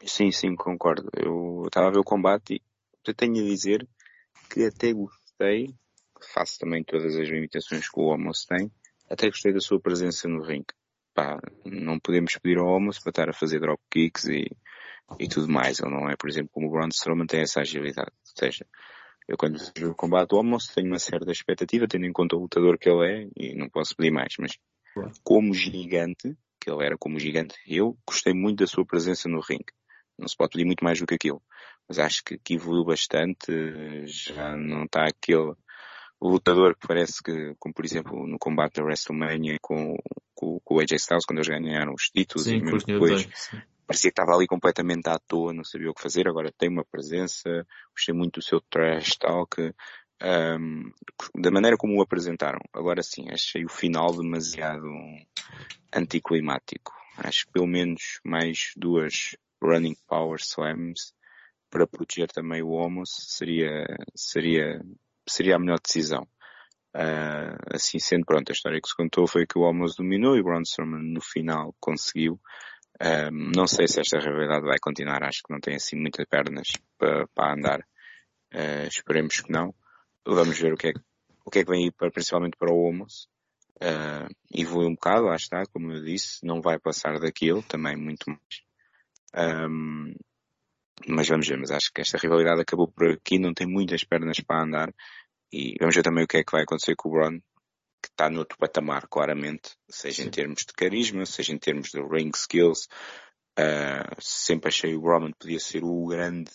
[0.06, 1.10] Sim, sim, concordo.
[1.18, 2.62] Eu estava a ver o combate
[3.08, 3.88] e tenho a dizer
[4.48, 5.74] que até gostei,
[6.32, 8.72] faço também todas as limitações que o Almoço tem,
[9.10, 10.66] até gostei da sua presença no ring.
[11.16, 14.46] Pá, não podemos pedir ao Almoço para estar a fazer drop kicks e,
[15.20, 15.80] e tudo mais.
[15.80, 18.12] Ele não é, por exemplo, como o Braun Strowman tem essa agilidade.
[18.12, 18.68] Ou seja,
[19.28, 22.40] eu quando vejo o combate do almoço tenho uma certa expectativa, tendo em conta o
[22.40, 24.58] lutador que ele é, e não posso pedir mais, mas
[25.24, 29.74] como gigante, que ele era como gigante, eu gostei muito da sua presença no ringue.
[30.18, 31.42] Não se pode pedir muito mais do que aquilo.
[31.88, 33.52] Mas acho que, que evoluiu bastante,
[34.06, 35.54] já não está aquele
[36.22, 39.96] lutador que parece que, como por exemplo no combate da WrestleMania com,
[40.34, 43.28] com, com o AJ Styles, quando eles ganharam os títulos, sim, e mesmo depois,
[43.86, 46.86] parecia que estava ali completamente à toa, não sabia o que fazer, agora tem uma
[46.86, 49.62] presença, gostei muito do seu trash talk,
[50.24, 50.92] um,
[51.42, 52.60] da maneira como o apresentaram.
[52.74, 54.88] Agora sim, achei o final demasiado
[55.94, 56.94] anticlimático.
[57.18, 61.14] Acho que pelo menos mais duas running power slams
[61.70, 64.82] para proteger também o Homos seria, seria,
[65.28, 66.28] seria a melhor decisão.
[66.96, 70.40] Uh, assim sendo, pronto, a história que se contou foi que o Homos dominou e
[70.40, 72.40] o Braun Strowman no final conseguiu
[73.02, 76.68] um, não sei se esta rivalidade vai continuar, acho que não tem assim muitas pernas
[76.98, 77.80] para, para andar.
[78.54, 79.74] Uh, esperemos que não.
[80.26, 80.94] Vamos ver o que é,
[81.46, 83.28] o que, é que vem aí para, principalmente para o Homos.
[83.76, 88.24] Uh, evolui um bocado, lá está, como eu disse, não vai passar daquilo, também muito
[88.30, 89.68] mais.
[89.70, 90.16] Um,
[91.08, 94.40] mas vamos ver, mas acho que esta rivalidade acabou por aqui, não tem muitas pernas
[94.40, 94.94] para andar.
[95.52, 97.42] E vamos ver também o que é que vai acontecer com o que
[98.16, 100.30] está no outro patamar, claramente, seja Sim.
[100.30, 102.88] em termos de carisma, seja em termos de ring skills.
[103.60, 106.52] Uh, sempre achei o Roman podia ser o grande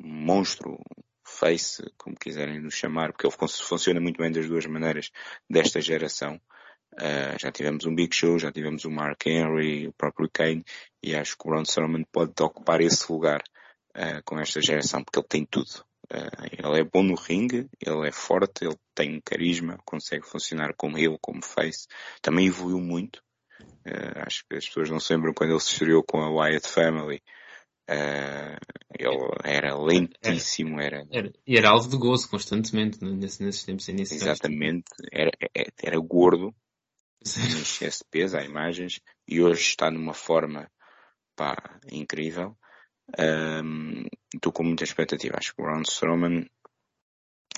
[0.00, 0.78] monstro,
[1.24, 5.10] face, como quiserem nos chamar, porque ele funciona muito bem das duas maneiras
[5.48, 6.40] desta geração.
[6.94, 10.64] Uh, já tivemos um Big Show, já tivemos o Mark Henry, o próprio Kane,
[11.02, 13.42] e acho que o Braun Strowman pode ocupar esse lugar
[13.96, 15.84] uh, com esta geração, porque ele tem tudo.
[16.10, 20.96] Uh, ele é bom no ringue, ele é forte, ele tem carisma, consegue funcionar como
[20.96, 21.86] ele, como face.
[22.22, 23.22] Também evoluiu muito.
[23.86, 26.66] Uh, acho que as pessoas não se lembram quando ele se estreou com a Wyatt
[26.66, 27.22] Family.
[27.90, 28.56] Uh,
[28.98, 34.22] ele era lentíssimo, era, era, E era alvo de gozo constantemente nesse, nesses tempos iniciais.
[34.22, 36.54] Exatamente, era, era, era gordo,
[37.24, 40.70] em excesso de peso, há imagens, e hoje está numa forma
[41.34, 42.56] pá, incrível.
[43.18, 45.36] Um, estou com muita expectativa.
[45.38, 46.46] Acho que o Braun Strowman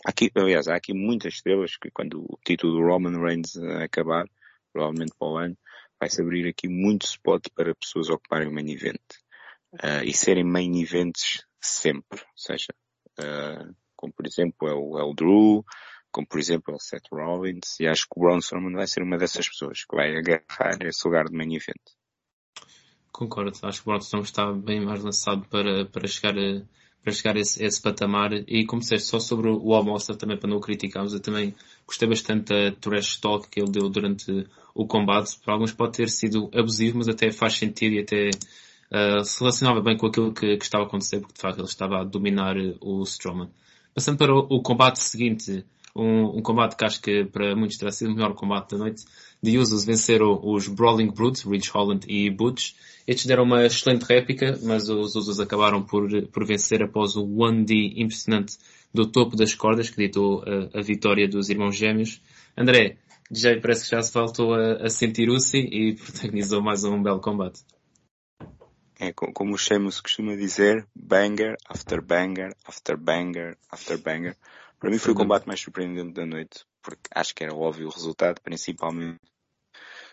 [0.04, 4.26] aqui, aliás, há aqui muitas estrelas que quando o título do Roman Reigns acabar,
[4.72, 5.58] provavelmente para o ano,
[5.98, 9.00] vai-se abrir aqui muito spot para pessoas ocuparem o main event.
[9.74, 12.20] Uh, e serem main events sempre.
[12.20, 12.72] Ou seja,
[13.20, 15.64] uh, como por exemplo é o, é Drew,
[16.10, 19.02] como por exemplo é o Seth Rollins, e acho que o Braun Strowman vai ser
[19.02, 21.99] uma dessas pessoas que vai agarrar esse lugar de main event.
[23.20, 26.62] Concordo, acho que o Broadstone está bem mais lançado para, para chegar a,
[27.02, 28.32] para chegar a esse, a esse patamar.
[28.32, 31.54] E como disseste, só sobre o Almoça, também para não o criticarmos, eu também
[31.86, 35.38] gostei bastante da trash talk que ele deu durante o combate.
[35.44, 39.82] Para alguns pode ter sido abusivo, mas até faz sentido e até uh, se relacionava
[39.82, 42.56] bem com aquilo que, que, estava a acontecer, porque de facto ele estava a dominar
[42.80, 43.50] o Strowman.
[43.94, 45.62] Passando para o, o combate seguinte,
[45.94, 49.04] um, um, combate que acho que para muitos terá sido o melhor combate da noite.
[49.42, 52.72] De Usos venceram os Brawling Brutes, Rich Holland e Butch.
[53.06, 57.94] Estes deram uma excelente réplica, mas os Usos acabaram por, por vencer após o 1D
[57.96, 58.56] impressionante
[58.92, 62.20] do topo das cordas, que ditou a, a vitória dos irmãos gêmeos.
[62.56, 62.98] André,
[63.30, 67.20] já parece que já se voltou a, a sentir Uzi e protagonizou mais um belo
[67.20, 67.62] combate.
[69.02, 74.36] É como o Sheamus costuma dizer, banger after banger after banger after banger.
[74.80, 77.90] Para mim foi o combate mais surpreendente da noite, porque acho que era óbvio o
[77.90, 79.20] resultado, principalmente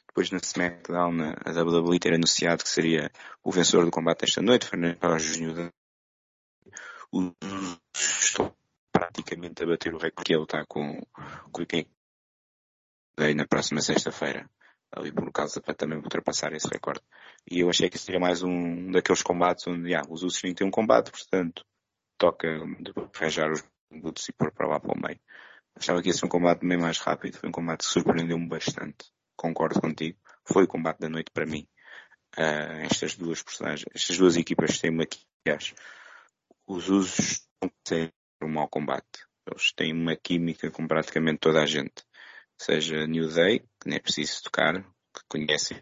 [0.06, 3.10] depois na SmackDown a WWE ter anunciado que seria
[3.42, 5.72] o vencedor do combate desta noite, Fernando Júnior.
[7.96, 8.54] Estou
[8.92, 11.02] praticamente a bater o recorde que ele está com,
[11.52, 11.88] com quem
[13.36, 14.50] na próxima sexta-feira
[14.92, 17.02] ali por causa para também ultrapassar esse recorde.
[17.50, 20.72] E eu achei que seria mais um daqueles combates onde, yeah, os Usos têm um
[20.72, 21.64] combate, portanto,
[22.18, 22.48] toca
[23.16, 25.20] arranjar os minutos e pôr para lá para o meio.
[25.76, 27.38] Achava que ia ser um combate bem mais rápido.
[27.38, 29.12] Foi um combate que surpreendeu-me bastante.
[29.36, 30.18] Concordo contigo.
[30.44, 31.68] Foi o combate da noite para mim.
[32.38, 35.06] Uh, estas duas personagens, estas duas equipas têm uma
[35.46, 35.74] aliás,
[36.68, 39.26] os usos não ser um mau combate.
[39.50, 42.04] Eles têm uma química com praticamente toda a gente.
[42.60, 45.82] Seja New Day, que nem é preciso tocar, que conhecem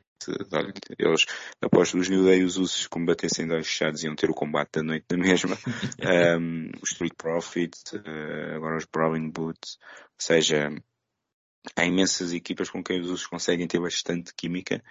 [0.97, 1.25] eles,
[1.61, 5.05] após os New Day, os usos combatessem dois fechados iam ter o combate da noite
[5.07, 5.55] da mesma.
[6.39, 10.69] um, os Street Profits, uh, agora os Brawling Boots, ou seja,
[11.75, 14.83] há imensas equipas com quem os usos conseguem ter bastante química,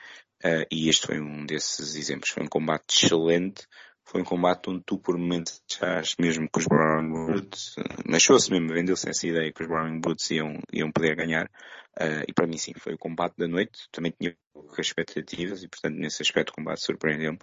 [0.44, 2.30] uh, e este foi um desses exemplos.
[2.30, 3.66] Foi um combate excelente,
[4.04, 7.76] foi um combate onde tu por momentos achaste mesmo que os Browning Boots,
[8.12, 12.32] achou-se mesmo, vendeu-se essa ideia que os Browning Boots iam, iam poder ganhar, uh, e
[12.32, 14.36] para mim sim, foi o combate da noite, também tinha
[14.78, 17.38] expectativas e portanto nesse aspecto o combate surpreendeu-me,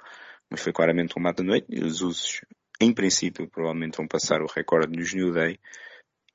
[0.51, 1.67] mas foi claramente o combate da noite.
[1.69, 2.41] E os usos,
[2.79, 5.57] em princípio, provavelmente vão passar o recorde nos New Day.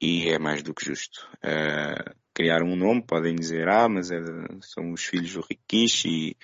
[0.01, 1.29] E é mais do que justo.
[1.37, 4.19] Uh, criar um nome, podem dizer, ah, mas é,
[4.61, 6.37] são os filhos do Rikishi e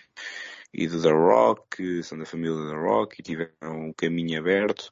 [0.72, 4.90] e do The Rock, são da família The Rock e tiveram um caminho aberto,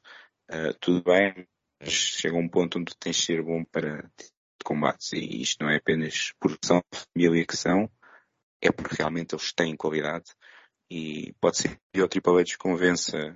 [0.51, 1.47] uh, tudo bem,
[1.79, 4.09] mas chega um ponto onde tens de ser bom para
[4.63, 5.11] combates.
[5.13, 7.89] E isto não é apenas por são família que são,
[8.61, 10.31] é porque realmente eles têm qualidade.
[10.89, 13.35] E pode ser que o Triple H convença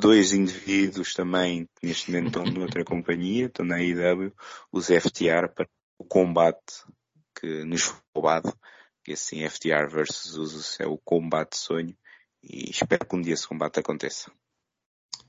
[0.00, 4.34] dois indivíduos também que neste momento estão noutra companhia, estão na IW,
[4.72, 6.84] os FTR para o combate
[7.38, 8.52] que nos foi roubado
[9.06, 11.96] e assim FTR versus Usos é o combate sonho
[12.42, 14.30] e espero que um dia esse combate aconteça.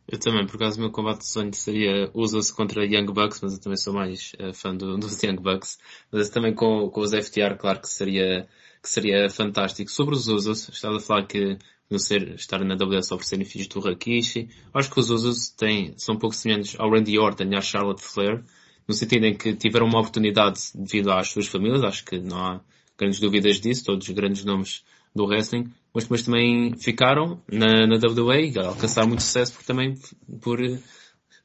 [0.07, 3.53] Eu também, por acaso o meu combate de sonho seria Usos contra Young Bucks, mas
[3.53, 5.79] eu também sou mais uh, fã do, dos Young Bucks.
[6.11, 8.47] Mas também com, com os FTR, claro que seria,
[8.81, 9.89] que seria fantástico.
[9.89, 11.57] Sobre os Usos, estava a falar que
[11.89, 14.49] não ser, estar na WS oferecerem filhos do Rakishi.
[14.73, 18.03] Acho que os Usos têm, são um pouco semelhantes ao Randy Orton e à Charlotte
[18.03, 18.43] Flair,
[18.87, 22.61] no sentido em que tiveram uma oportunidade devido às suas famílias, acho que não há,
[22.97, 27.95] grandes dúvidas disso, todos os grandes nomes do wrestling, mas depois também ficaram na, na
[27.95, 29.95] WWE, alcançaram muito sucesso porque também
[30.41, 30.59] por,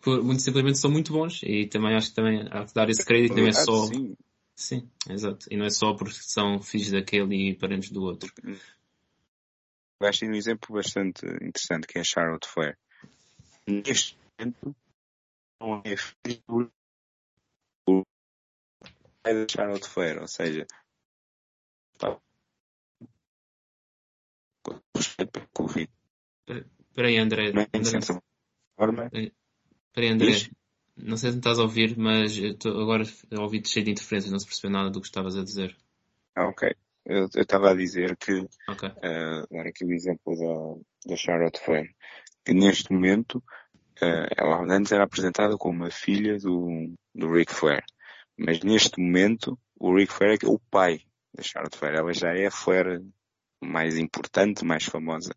[0.02, 3.04] por, muito simplesmente são muito bons e também acho que também há que dar esse
[3.04, 3.86] crédito, não é só...
[3.86, 4.16] Sim.
[4.56, 5.46] sim, exato.
[5.50, 8.32] E não é só porque são filhos daquele e parentes do outro.
[10.02, 12.76] Acho um exemplo bastante interessante que é a Charlotte Flair.
[13.68, 14.74] Neste momento,
[15.60, 16.72] não é filho
[17.86, 18.02] do
[19.22, 20.66] pai da Charlotte Flair, ou seja,
[26.90, 27.48] Espera aí, André.
[27.48, 29.32] André.
[29.88, 30.50] Espera aí, André.
[30.96, 34.38] Não sei se me estás a ouvir, mas agora a ouvir cheio de interferências, não
[34.38, 35.76] se percebeu nada do que estavas a dizer.
[36.34, 36.74] Ah, ok.
[37.04, 38.88] Eu estava a dizer que, okay.
[38.88, 41.90] uh, dar aqui o exemplo da, da Charlotte Flair,
[42.44, 43.36] que neste momento
[44.02, 47.82] uh, ela antes era apresentada como a filha do, do Ric Flair,
[48.36, 51.00] mas neste momento o Ric Flair é, é o pai
[51.34, 51.96] da Charlotte Flair.
[51.96, 53.02] Ela já é a Flair
[53.60, 55.34] mais importante, mais famosa.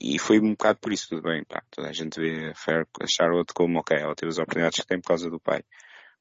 [0.00, 1.62] E foi um bocado por isso tudo bem, pá.
[1.70, 5.08] Toda a gente vê a, Charlotte como, ok, ela teve as oportunidades que tem por
[5.08, 5.62] causa do pai.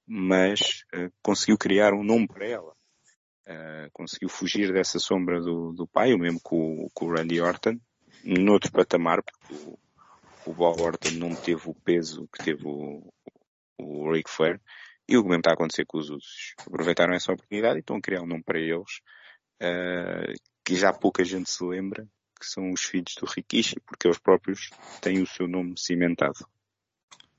[0.07, 2.73] Mas uh, conseguiu criar um nome para ela.
[3.47, 7.79] Uh, conseguiu fugir dessa sombra do, do pai, o mesmo com, com o Randy Orton,
[8.23, 9.77] noutro patamar, porque o,
[10.45, 13.13] o Bob Orton não teve o peso que teve o,
[13.77, 14.59] o Ric Flair.
[15.07, 16.55] E o que mesmo está a acontecer com os usos.
[16.65, 19.01] Aproveitaram essa oportunidade e estão a criar um nome para eles,
[19.61, 20.33] uh,
[20.65, 22.07] que já pouca gente se lembra,
[22.39, 26.45] que são os filhos do Rikishi, porque eles próprios têm o seu nome cimentado.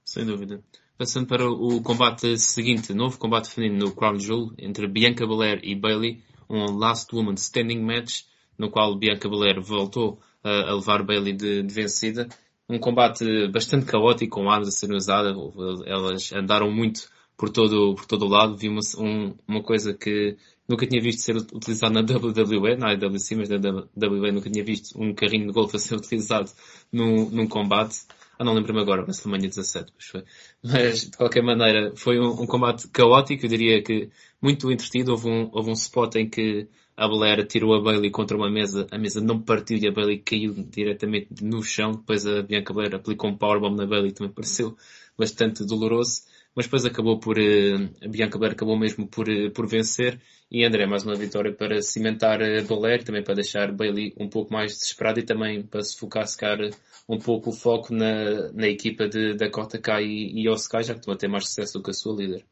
[0.05, 0.63] Sem dúvida.
[0.97, 5.75] Passando para o combate seguinte, novo combate feminino no Crown Jewel, entre Bianca Belair e
[5.75, 8.23] Bailey, um Last Woman Standing Match,
[8.57, 12.29] no qual Bianca Belair voltou uh, a levar Bailey de, de vencida.
[12.69, 15.37] Um combate bastante caótico, com armas a serem usadas,
[15.85, 18.57] elas andaram muito por todo, por todo o lado.
[18.57, 20.37] Vi uma, um, uma coisa que
[20.69, 25.01] nunca tinha visto ser utilizado na WWE, na IWC, mas na WWE nunca tinha visto
[25.01, 26.51] um carrinho de golfe a ser utilizado
[26.93, 28.01] num, num combate.
[28.39, 30.25] Ah, não lembro-me agora, WrestleMania 17, pois foi.
[30.63, 34.11] Mas, de qualquer maneira, foi um, um, combate caótico, eu diria que
[34.43, 35.13] muito entretido.
[35.13, 38.87] Houve um, houve um spot em que a Belair tirou a Bailey contra uma mesa,
[38.91, 41.93] a mesa não partiu e a Bailey caiu diretamente no chão.
[41.93, 44.77] Depois a Bianca Belair aplicou um powerbomb na Bailey, também pareceu
[45.17, 46.23] bastante doloroso
[46.57, 50.19] mas depois acabou por, uh, a Bianca Belair acabou mesmo por, uh, por vencer
[50.51, 54.53] e André mais uma vitória para cimentar a Belair, também para deixar Bailey um pouco
[54.53, 56.71] mais desesperado e também para se focar, se calhar,
[57.09, 61.01] um pouco o foco na, na equipa de Dakota Kai e, e Oscar, já que
[61.01, 62.45] estão a ter mais sucesso do que a sua líder.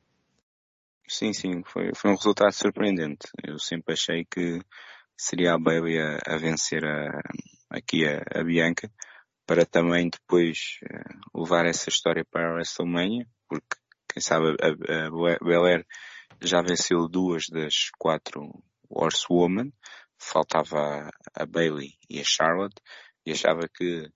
[1.08, 3.28] Sim, sim, foi, foi um resultado surpreendente.
[3.42, 4.60] Eu sempre achei que
[5.16, 7.20] seria a Bailey a, a vencer a,
[7.70, 8.90] aqui a, a, Bianca
[9.46, 10.80] para também depois
[11.34, 13.76] levar essa história para a WrestleMania, porque
[14.14, 15.84] quem sabe a, a Belair
[16.40, 19.72] já venceu duas das quatro Horsewoman,
[20.16, 22.80] faltava a Bailey e a Charlotte,
[23.26, 24.08] e achava que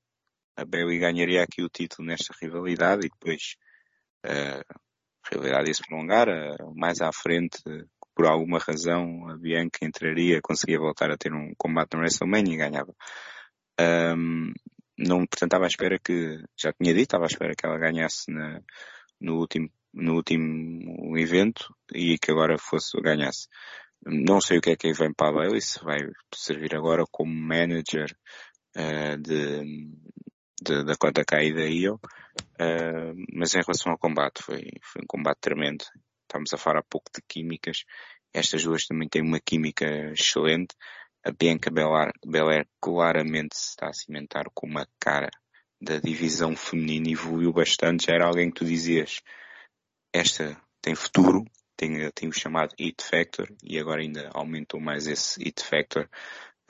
[0.56, 3.56] a Bailey ganharia aqui o título nesta rivalidade e depois
[4.24, 4.62] a
[5.32, 6.28] rivalidade ia se prolongar,
[6.76, 7.58] mais à frente,
[8.14, 12.56] por alguma razão, a Bianca entraria, conseguia voltar a ter um combate no WrestleMania e
[12.56, 12.94] ganhava.
[13.80, 14.52] Um,
[14.96, 18.30] não, portanto, estava à espera que, já tinha dito, estava à espera que ela ganhasse
[18.30, 18.60] na,
[19.20, 23.48] no último, no último evento e que agora fosse, ganhasse.
[24.04, 25.98] Não sei o que é que vem para a Bailey, se vai
[26.34, 28.16] servir agora como manager
[28.76, 29.90] uh, de,
[30.62, 35.38] de, da conta caída IO, uh, mas em relação ao combate, foi, foi um combate
[35.40, 35.84] tremendo.
[36.22, 37.84] Estamos a falar há pouco de químicas.
[38.32, 40.74] Estas duas também têm uma química excelente.
[41.24, 45.30] A Bianca Belair, Belair claramente se está a cimentar como a cara
[45.80, 48.06] da divisão feminina e evoluiu bastante.
[48.06, 49.20] Já era alguém que tu dizias,
[50.12, 51.44] esta tem futuro,
[51.76, 56.08] tem, tem o chamado It Factor e agora ainda aumentou mais esse It Factor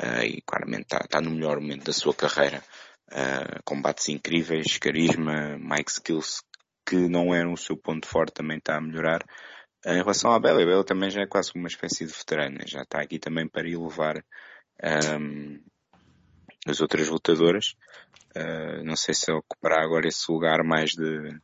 [0.00, 2.62] uh, e claramente está, está no melhor momento da sua carreira.
[3.10, 6.42] Uh, combates incríveis, carisma, Mike Skills,
[6.86, 9.22] que não era o seu ponto forte, também está a melhorar.
[9.86, 12.64] Uh, em relação à Bela, a Bela também já é quase uma espécie de veterana,
[12.66, 14.22] já está aqui também para elevar
[15.18, 15.58] um,
[16.66, 17.74] as outras lutadoras.
[18.36, 21.40] Uh, não sei se ocupará agora esse lugar mais de,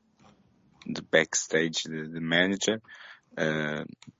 [0.86, 2.80] de backstage, de, de manager.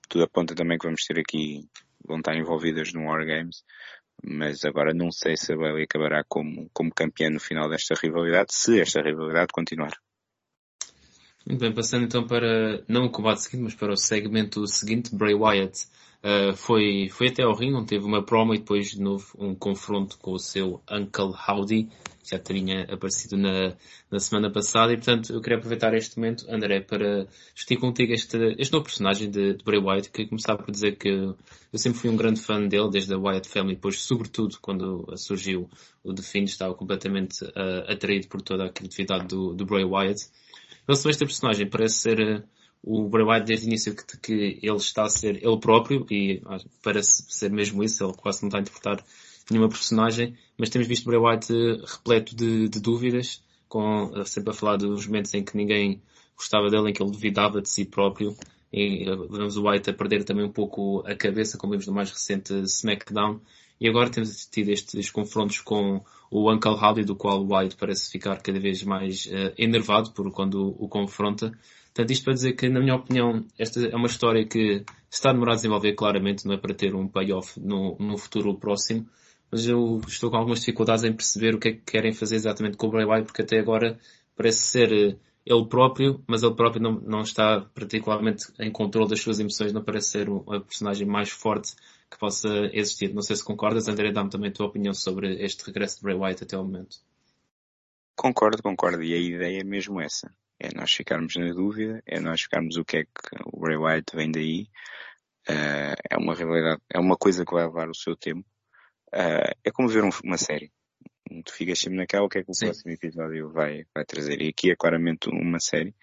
[0.08, 1.68] tudo aponta também que vamos ter aqui,
[2.06, 3.62] vão estar envolvidas no War Games
[4.22, 8.54] mas agora não sei se a Bailey acabará como, como campeã no final desta rivalidade,
[8.54, 9.92] se esta rivalidade continuar.
[11.46, 15.34] Muito bem, passando então para, não o combate seguinte, mas para o segmento seguinte, Bray
[15.34, 15.86] Wyatt
[16.24, 19.54] uh, foi, foi até ao ringue, onde teve uma promo e depois de novo um
[19.54, 21.88] confronto com o seu Uncle Howdy,
[22.24, 23.74] já tinha aparecido na,
[24.10, 28.56] na semana passada e portanto eu queria aproveitar este momento, André, para discutir contigo este,
[28.58, 31.36] este novo personagem de, de Bray Wyatt, que começava por dizer que eu
[31.78, 35.68] sempre fui um grande fã dele, desde a Wyatt Family, depois sobretudo quando surgiu
[36.02, 40.22] o The Fiend, estava completamente uh, atraído por toda a criatividade do, do Bray Wyatt.
[40.88, 42.42] Ele sobre este personagem parece ser uh,
[42.86, 46.42] o Bray Wyatt desde o início que, que ele está a ser ele próprio e
[46.82, 49.04] parece ser mesmo isso, ele quase não está a interpretar
[49.50, 51.52] nenhuma personagem, mas temos visto Bray Wyatt
[51.86, 56.00] repleto de, de dúvidas, com, sempre a falar dos momentos em que ninguém
[56.36, 58.36] gostava dele, em que ele duvidava de si próprio.
[58.72, 62.10] E vemos o White a perder também um pouco a cabeça, como vimos no mais
[62.10, 63.40] recente SmackDown.
[63.80, 68.10] E agora temos tido estes confrontos com o Uncle Howdy, do qual o White parece
[68.10, 71.52] ficar cada vez mais uh, enervado por quando o, o confronta.
[71.94, 75.32] Portanto, isto para dizer que, na minha opinião, esta é uma história que está a
[75.32, 79.06] demorar a desenvolver claramente, não é para ter um payoff no, no futuro próximo,
[79.50, 82.76] mas eu estou com algumas dificuldades em perceber o que é que querem fazer exatamente
[82.76, 83.96] com o Bray Wyatt, porque até agora
[84.36, 89.20] parece ser eh, ele próprio, mas ele próprio não, não está particularmente em controle das
[89.20, 91.76] suas emoções, não parece ser a personagem mais forte
[92.14, 93.12] que possa existir.
[93.12, 96.16] Não sei se concordas, André, dá-me também a tua opinião sobre este regresso de Bray
[96.16, 96.96] Wyatt até o momento.
[98.16, 100.32] Concordo, concordo, e a ideia é mesmo essa.
[100.58, 104.16] É nós ficarmos na dúvida, é nós ficarmos o que é que o Bray Wyatt
[104.16, 104.68] vem daí.
[105.48, 108.48] Uh, é uma realidade, é uma coisa que vai levar o seu tempo.
[109.08, 110.72] Uh, é como ver um, uma série.
[111.44, 112.66] Tu ficas sempre naquela, o que é que o Sim.
[112.66, 114.40] próximo episódio vai, vai trazer?
[114.40, 115.94] E aqui é claramente uma série.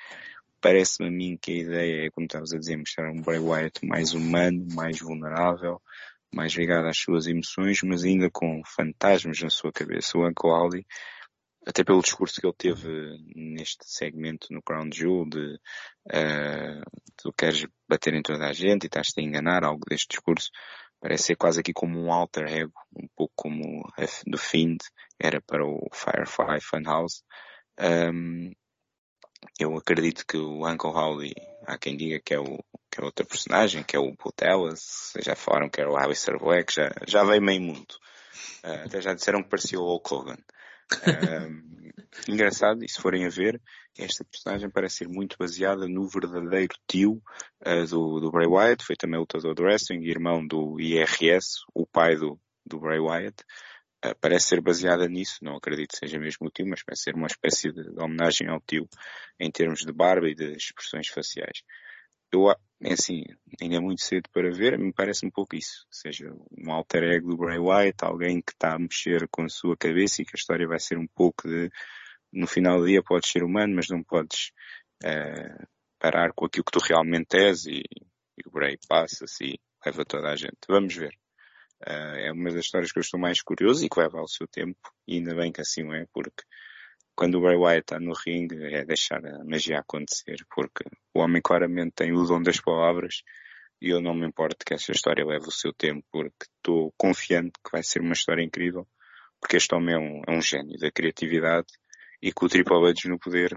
[0.59, 3.85] Parece-me a mim que a ideia é, como estavas a dizer, mostrar um Bray Wyatt
[3.85, 5.81] mais humano, mais vulnerável,
[6.33, 10.17] mais ligado às suas emoções, mas ainda com fantasmas na sua cabeça.
[10.17, 10.85] O Uncle Aldi,
[11.67, 15.55] até pelo discurso que ele teve neste segmento no Crown Jewel de
[16.07, 16.81] uh,
[17.17, 20.49] tu queres bater em toda a gente e estás-te a enganar, algo deste discurso,
[21.01, 23.83] Parece ser quase aqui como um alter ego, um pouco como
[24.27, 24.77] do Fiend
[25.19, 27.23] era para o Firefly Funhouse.
[27.79, 28.51] Um,
[29.59, 31.33] eu acredito que o Uncle Howdy,
[31.65, 32.59] há quem diga que é o
[32.91, 36.73] que é outra personagem, que é o Botellas, já falaram que era o Alistair Black,
[36.73, 37.95] já, já veio meio mundo.
[38.63, 40.37] Uh, até já disseram que parecia o Hulk Hogan.
[41.07, 41.71] Um,
[42.27, 43.61] engraçado, e se forem a ver,
[43.97, 47.21] esta personagem parece ser muito baseada no verdadeiro tio
[47.65, 52.17] uh, do, do Bray Wyatt, foi também lutador do wrestling, irmão do IRS, o pai
[52.17, 53.41] do, do Bray Wyatt.
[54.03, 57.15] Uh, parece ser baseada nisso, não acredito que seja mesmo o tio, mas parece ser
[57.15, 58.87] uma espécie de, de homenagem ao tio
[59.39, 61.61] em termos de barba e de expressões faciais
[62.31, 63.23] eu, é assim,
[63.61, 65.85] ainda é muito cedo para ver, me parece um pouco isso.
[65.87, 69.49] Ou seja, um alter ego do Bray Wyatt, alguém que está a mexer com a
[69.49, 71.69] sua cabeça e que a história vai ser um pouco de,
[72.31, 74.51] no final do dia podes ser humano, mas não podes
[75.03, 75.67] uh,
[75.99, 80.29] parar com aquilo que tu realmente és e, e o Bray passa-se e leva toda
[80.29, 80.59] a gente.
[80.67, 81.20] Vamos ver.
[81.85, 84.79] É uma das histórias que eu estou mais curioso e que leva ao seu tempo,
[85.07, 86.43] e ainda bem que assim é, porque
[87.15, 91.41] quando o Bray Wyatt está no ringue é deixar a magia acontecer, porque o homem
[91.41, 93.23] claramente tem o dom das palavras
[93.81, 97.53] e eu não me importo que esta história leve o seu tempo porque estou confiante
[97.63, 98.87] que vai ser uma história incrível
[99.39, 101.67] porque este homem é um, é um gênio da criatividade
[102.21, 103.53] e com o Triple H no poder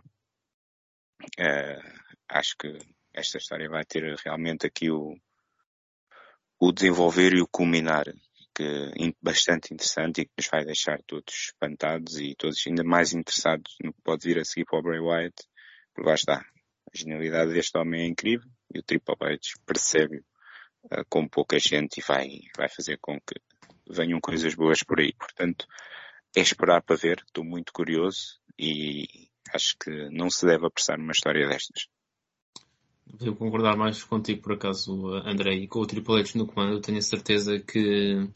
[1.39, 2.79] uh, acho que
[3.13, 5.15] esta história vai ter realmente aqui o,
[6.61, 8.07] o desenvolver e o culminar
[8.55, 13.75] que bastante interessante e que nos vai deixar todos espantados e todos ainda mais interessados
[13.83, 15.35] no que pode vir a seguir para o Bray Wyatt,
[15.93, 16.37] porque lá está.
[16.37, 20.19] A genialidade deste homem é incrível e o Triple H percebe
[20.85, 23.35] uh, com pouca gente e vai, vai fazer com que
[23.91, 25.13] venham coisas boas por aí.
[25.15, 25.67] Portanto,
[26.37, 27.25] é esperar para ver.
[27.27, 31.89] Estou muito curioso e acho que não se deve apressar numa história destas.
[33.19, 36.75] Devo concordar mais contigo, por acaso, André, e com o Triple H no comando.
[36.75, 38.29] Eu tenho a certeza que,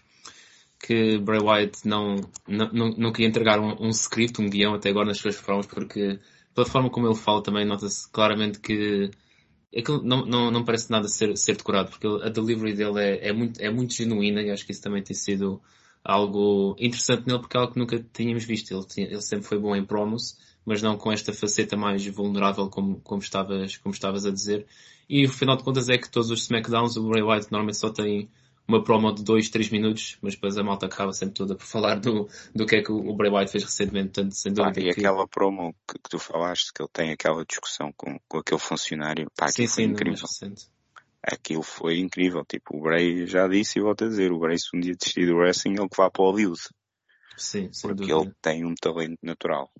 [0.79, 2.17] que Bray Wyatt não,
[2.47, 5.67] não, não, não queria entregar um, um script, um guião até agora nas suas formas,
[5.67, 6.19] porque
[6.55, 9.11] pela forma como ele fala também nota-se claramente que
[9.77, 13.33] aquilo não, não, não parece nada ser, ser decorado, porque a delivery dele é, é,
[13.33, 15.61] muito, é muito genuína e acho que isso também tem sido
[16.05, 18.73] algo interessante nele porque é algo que nunca tínhamos visto.
[18.73, 20.37] Ele, tinha, ele sempre foi bom em promos,
[20.69, 24.67] mas não com esta faceta mais vulnerável como, como, estavas, como estavas a dizer.
[25.09, 27.89] E o final de contas é que todos os SmackDowns o Bray Wyatt normalmente só
[27.89, 28.29] tem
[28.69, 31.99] uma promo de 2, 3 minutos, mas depois a malta acaba sempre toda por falar
[31.99, 34.79] do, do que é que o Bray Wyatt fez recentemente, tanto sem dúvida.
[34.79, 35.01] Ah, e que...
[35.01, 39.27] aquela promo que, que, tu falaste, que ele tem aquela discussão com, com aquele funcionário,
[39.35, 40.27] pá, sim, foi sim, incrível.
[41.23, 44.77] Aquilo foi incrível, tipo, o Bray já disse e volto a dizer, o Bray se
[44.77, 46.61] um dia desistir do wrestling, ele que vá para o Hollywood.
[47.39, 48.15] Sim, Porque dúvida.
[48.15, 49.71] ele tem um talento natural.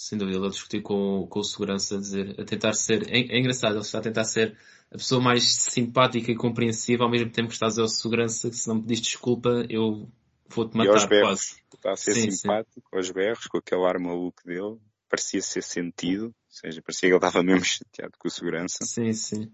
[0.00, 3.18] Sem dúvida, ele a discutir com, com o segurança, a dizer, a tentar ser, é,
[3.18, 4.56] é engraçado, ele está a tentar ser
[4.90, 8.48] a pessoa mais simpática e compreensiva, ao mesmo tempo que está a dizer ao segurança
[8.48, 10.08] que se não me pedis desculpa, eu
[10.48, 11.62] vou-te matar quase.
[11.74, 12.96] Está a ser sim, simpático, sim.
[12.96, 17.16] aos berros, com aquele ar maluco dele, parecia ser sentido, ou seja, parecia que ele
[17.16, 18.78] estava mesmo chateado com o segurança.
[18.86, 19.52] Sim, sim.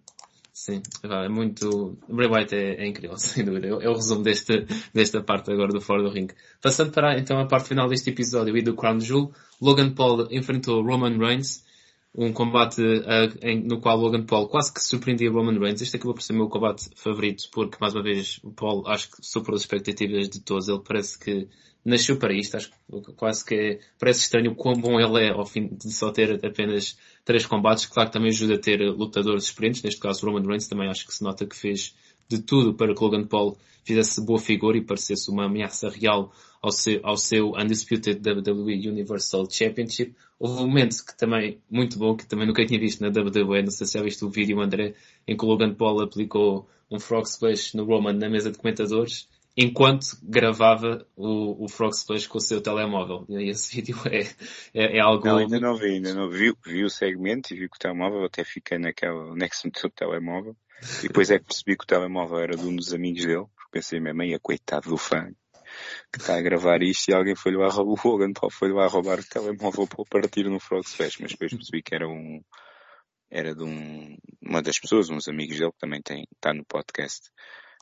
[0.56, 1.98] Sim, é muito.
[2.08, 3.66] Bray Wyatt é, é, incrível, sem dúvida.
[3.66, 6.28] É o resumo desta, desta parte agora do Fora do Ring.
[6.62, 9.30] Passando para então a parte final deste episódio e do Crown Jewel,
[9.60, 11.62] Logan Paul enfrentou Roman Reigns
[12.16, 15.82] um combate uh, em, no qual Logan Paul quase que surpreendia Roman Reigns.
[15.82, 19.10] Este acabou por ser o meu combate favorito, porque mais uma vez o Paul acho
[19.10, 20.68] que superou as expectativas de todos.
[20.68, 21.46] Ele parece que
[21.84, 25.30] nasceu para isto, acho que quase que é, parece estranho o quão bom ele é
[25.30, 27.86] ao fim de só ter apenas três combates.
[27.86, 31.14] Claro que também ajuda a ter lutadores experientes, neste caso Roman Reigns também acho que
[31.14, 31.94] se nota que fez
[32.28, 36.72] de tudo para que Logan Paul fizesse boa figura e parecesse uma ameaça real ao
[36.72, 40.14] seu, ao seu Undisputed WWE Universal Championship.
[40.38, 43.70] Houve um momento que também, muito bom, que também nunca tinha visto na WWE, não
[43.70, 44.94] sei se já viste o vídeo, André,
[45.26, 49.28] em que o Logan Paul aplicou um Frog Splash no Roman na mesa de comentadores,
[49.56, 53.24] enquanto gravava o, o Frog Splash com o seu telemóvel.
[53.28, 54.22] E esse vídeo é,
[54.74, 55.24] é, é algo...
[55.24, 56.52] Não, ainda não vi, ainda não vi.
[56.66, 60.56] Vi o segmento e vi que o telemóvel, até fiquei naquela, nexo do telemóvel.
[61.02, 63.70] E depois é que percebi que o telemóvel era de um dos amigos dele, porque
[63.72, 65.30] pensei mesmo, aí, coitado do fã,
[66.12, 68.86] que está a gravar isto e alguém foi lá roubar, o Logan Paul foi lá
[68.86, 72.40] roubar o telemóvel para partir no Frog Fest, mas depois percebi que era um,
[73.30, 77.30] era de um, uma das pessoas, uns amigos dele que também tem, está no podcast.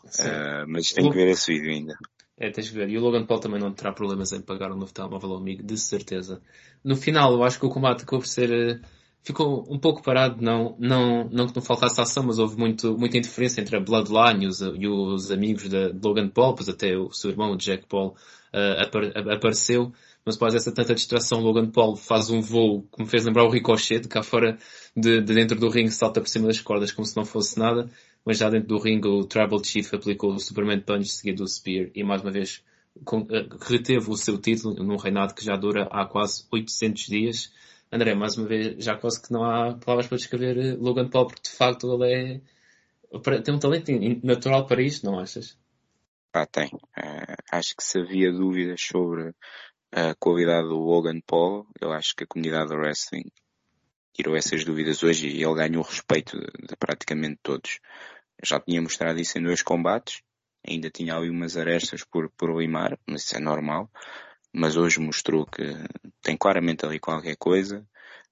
[0.05, 1.97] Uh, mas tem que ver esse vídeo ainda.
[2.37, 2.89] É, tens que ver.
[2.89, 5.63] E o Logan Paul também não terá problemas em pagar um novo telemóvel ao amigo,
[5.63, 6.43] de certeza.
[6.83, 8.87] No final, eu acho que o combate acabou por ser uh,
[9.25, 13.17] ficou um pouco parado, não, não, não que não faltasse ação, mas houve muito, muita
[13.17, 17.11] interferência entre a Bloodline e os, e os amigos de Logan Paul, pois até o
[17.11, 18.15] seu irmão, o Jack Paul,
[18.53, 19.93] uh, apareceu.
[20.27, 23.51] Mas após essa tanta distração, Logan Paul faz um voo que me fez lembrar o
[23.51, 24.59] Ricochet, de cá fora,
[24.97, 27.91] de, de dentro do ringue, salta por cima das cordas como se não fosse nada.
[28.25, 31.91] Mas já dentro do ringue, o Tribal Chief aplicou o Superman Punch seguido do Spear
[31.95, 32.63] e mais uma vez
[33.05, 37.53] com, uh, reteve o seu título num reinado que já dura há quase 800 dias
[37.95, 41.29] André, mais uma vez, já quase que não há palavras para descrever eh, Logan Paul,
[41.29, 43.93] porque de facto ele é, tem um talento
[44.25, 45.57] natural para isto, não achas?
[46.33, 46.67] Ah, tem.
[46.67, 49.33] Uh, acho que se havia dúvidas sobre
[49.93, 53.31] a qualidade do Logan Paul, eu acho que a comunidade do wrestling
[54.13, 57.79] tirou essas dúvidas hoje e ele ganhou o respeito de, de praticamente todos.
[58.43, 60.21] Já tinha mostrado isso em dois combates,
[60.67, 63.89] ainda tinha ali umas arestas por, por limar, mas isso é normal
[64.55, 65.65] mas hoje mostrou que
[66.23, 67.85] tem claramente ali qualquer coisa.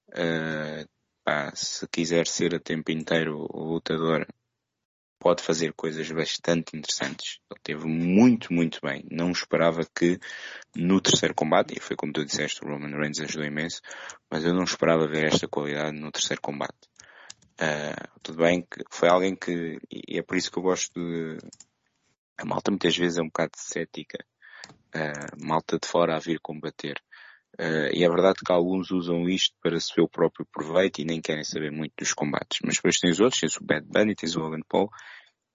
[0.09, 0.87] Uh,
[1.23, 4.25] pá, se quiser ser a tempo inteiro o lutador,
[5.19, 7.39] pode fazer coisas bastante interessantes.
[7.51, 9.05] Ele teve muito, muito bem.
[9.11, 10.19] Não esperava que
[10.75, 13.81] no terceiro combate, e foi como tu disseste, o Roman Reigns ajudou imenso,
[14.31, 16.87] mas eu não esperava ver esta qualidade no terceiro combate.
[17.53, 21.37] Uh, tudo bem que foi alguém que, e é por isso que eu gosto de,
[22.37, 24.17] a malta muitas vezes é um bocado cética
[24.95, 27.01] uh, malta de fora a vir combater.
[27.59, 31.43] Uh, e é verdade que alguns usam isto para seu próprio proveito e nem querem
[31.43, 32.59] saber muito dos combates.
[32.63, 34.89] Mas depois tens outros, tens o Bad Bunny, tens o Logan Paul,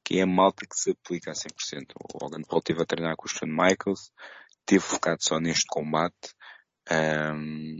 [0.04, 1.92] que é a malta que se aplica a 100%.
[2.12, 4.12] O Logan Paul teve a treinar com o Shawn Michaels,
[4.64, 6.34] teve focado só neste combate,
[6.90, 7.78] um,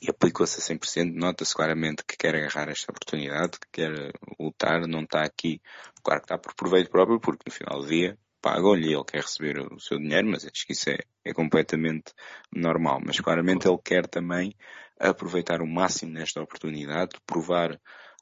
[0.00, 1.12] e aplicou-se a 100%.
[1.14, 5.60] Nota-se claramente que quer agarrar esta oportunidade, que quer lutar, não está aqui,
[6.02, 9.58] claro que está por proveito próprio, porque no final do dia pagam-lhe ele quer receber
[9.72, 12.12] o seu dinheiro, mas acho que isso é, é completamente
[12.54, 13.00] normal.
[13.02, 14.54] Mas claramente ele quer também
[15.00, 17.80] aproveitar o máximo nesta oportunidade, provar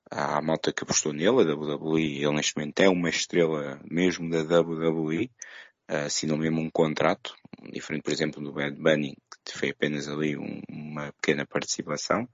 [0.08, 4.60] à malta que apostou nele, a WWE, ele neste momento é uma estrela mesmo da
[4.60, 5.28] WWE,
[5.88, 7.34] assinou mesmo um contrato,
[7.72, 12.28] diferente por exemplo do Bad Bunny, que foi apenas ali um, uma pequena participação,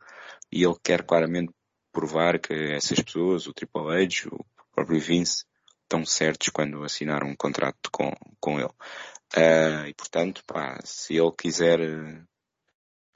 [0.52, 1.54] e ele quer claramente
[1.90, 5.44] provar que essas pessoas, o Triple H, o próprio Vince,
[5.88, 8.70] estão certos quando assinaram um contrato com, com ele.
[9.36, 11.80] Uh, e portanto, pá, se ele quiser,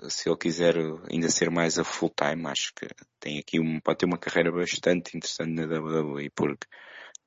[0.08, 0.74] se ele quiser
[1.10, 2.86] ainda ser mais a full time, acho que
[3.20, 6.66] tem aqui um, pode ter uma carreira bastante interessante na WWE, porque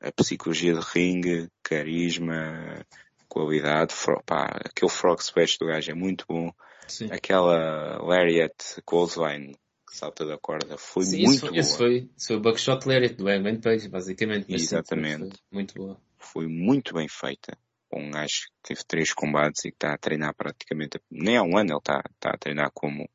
[0.01, 2.85] a psicologia de ringue, carisma,
[3.27, 3.93] qualidade,
[4.25, 6.51] pá, aquele frog splash do gajo é muito bom.
[6.87, 7.07] Sim.
[7.11, 8.53] Aquela Lariat
[8.85, 9.57] Clothesline
[9.95, 11.59] salta da corda foi Sim, muito isso, boa.
[11.59, 14.53] Isso foi, isso foi o Buckshot Lariat do Evan Page, basicamente.
[14.53, 15.37] Exatamente.
[15.37, 16.01] Foi muito boa.
[16.17, 17.57] Foi muito bem feita.
[17.93, 21.57] Um gajo que teve três combates e que está a treinar praticamente, nem há um
[21.57, 23.09] ano ele está, está a treinar como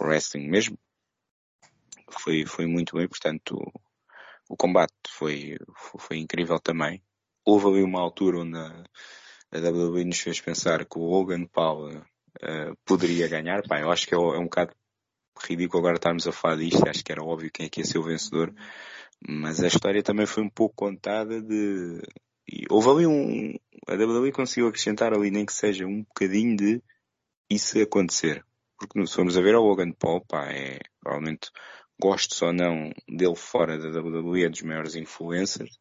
[0.00, 0.76] wrestling mesmo.
[2.10, 3.72] Foi, foi muito bem, portanto, o,
[4.48, 5.56] o combate foi,
[5.98, 7.02] foi incrível também.
[7.44, 8.84] Houve ali uma altura onde a,
[9.52, 13.62] a WWE nos fez pensar que o Logan Paul uh, poderia ganhar.
[13.62, 14.74] Pá, eu acho que é, é um bocado
[15.44, 17.98] ridículo agora estarmos a falar disto, acho que era óbvio quem é que ia ser
[17.98, 18.52] o vencedor,
[19.26, 22.02] mas a história também foi um pouco contada de.
[22.48, 23.54] E houve ali um.
[23.88, 26.82] A WWE conseguiu acrescentar ali, nem que seja um bocadinho de
[27.50, 28.44] isso acontecer.
[28.78, 31.50] Porque se formos a ver o Logan Paul, pá, é provavelmente
[31.98, 35.78] gostos ou não dele fora da WWE, é dos maiores influencers.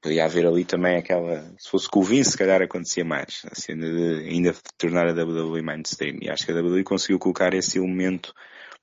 [0.00, 3.54] Podia haver ali também aquela, se fosse com o Vince, se calhar acontecia mais, a
[3.54, 6.18] cena de ainda tornar a WWE mainstream.
[6.22, 8.32] E acho que a WWE conseguiu colocar esse elemento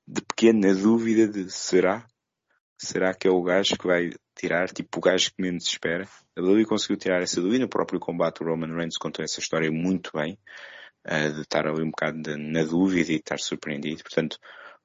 [0.08, 2.06] de pequena dúvida de será?
[2.78, 4.70] Será que é o gajo que vai tirar?
[4.70, 6.08] Tipo o gajo que menos espera.
[6.38, 7.66] A WWE conseguiu tirar essa dúvida.
[7.66, 10.38] O próprio combate, o Roman Reigns contou essa história muito bem.
[11.08, 14.04] Uh, de estar ali um bocado de, na dúvida e estar surpreendido.
[14.04, 14.38] Portanto,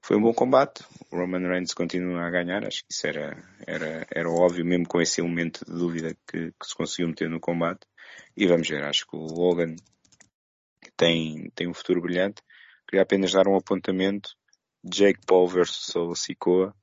[0.03, 0.85] foi um bom combate.
[1.11, 2.65] O Roman Reigns continua a ganhar.
[2.65, 6.67] Acho que isso era, era, era óbvio mesmo com esse elemento de dúvida que, que
[6.67, 7.87] se conseguiu meter no combate.
[8.37, 8.85] E vamos ver.
[8.85, 9.75] Acho que o Logan
[10.97, 12.43] tem, tem um futuro brilhante.
[12.89, 14.31] Queria apenas dar um apontamento
[14.85, 16.75] Jake Paul versus Solo Sikoa,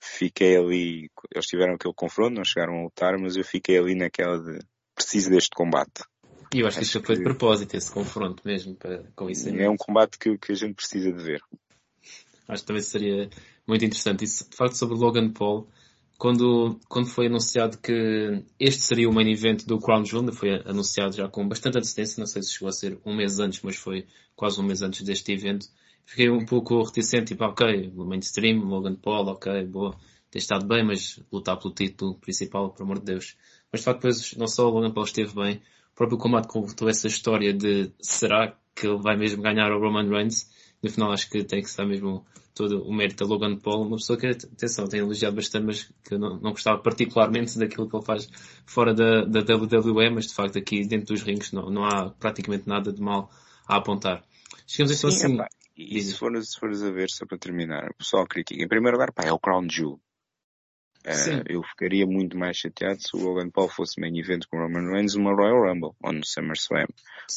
[0.00, 4.38] fiquei ali, eles tiveram aquele confronto, não chegaram a lutar, mas eu fiquei ali naquela
[4.38, 4.58] de
[4.94, 6.04] preciso deste combate.
[6.54, 9.48] E eu acho, acho que isso foi de propósito, esse confronto mesmo, para, com isso.
[9.48, 11.40] É um combate que, que a gente precisa de ver.
[12.48, 13.28] Acho que também seria
[13.66, 14.24] muito interessante.
[14.24, 15.68] Isso, de facto, sobre Logan Paul,
[16.16, 21.14] quando, quando foi anunciado que este seria o main event do Crown Jewel, foi anunciado
[21.14, 24.06] já com bastante antecedência, não sei se chegou a ser um mês antes, mas foi
[24.34, 25.66] quase um mês antes deste evento
[26.06, 29.94] fiquei um pouco reticente, tipo, ok, mainstream, Logan Paul, ok, boa,
[30.30, 33.36] ter estado bem, mas lutar pelo título principal, por amor de Deus.
[33.70, 35.56] Mas de facto depois não só o Logan Paul esteve bem,
[35.92, 40.08] o próprio combate contou essa história de será que ele vai mesmo ganhar o Roman
[40.08, 40.48] Reigns?
[40.82, 43.96] No final acho que tem que estar mesmo todo o mérito a Logan Paul, uma
[43.96, 47.96] pessoa que, atenção, tem elogiado bastante, mas que eu não, não gostava particularmente daquilo que
[47.96, 48.28] ele faz
[48.64, 52.66] fora da, da WWE, mas de facto aqui dentro dos rings não, não há praticamente
[52.66, 53.30] nada de mal
[53.68, 54.24] a apontar.
[54.66, 55.36] Chegamos então assim...
[55.76, 58.62] E se fores, se fores a ver, só para terminar, o pessoal critica.
[58.62, 60.00] Em primeiro lugar, pá, é o Crown Jewel.
[61.06, 64.60] Uh, eu ficaria muito mais chateado se o Logan Paul fosse main event com o
[64.60, 66.88] Roman Reigns numa Royal Rumble ou no SummerSlam.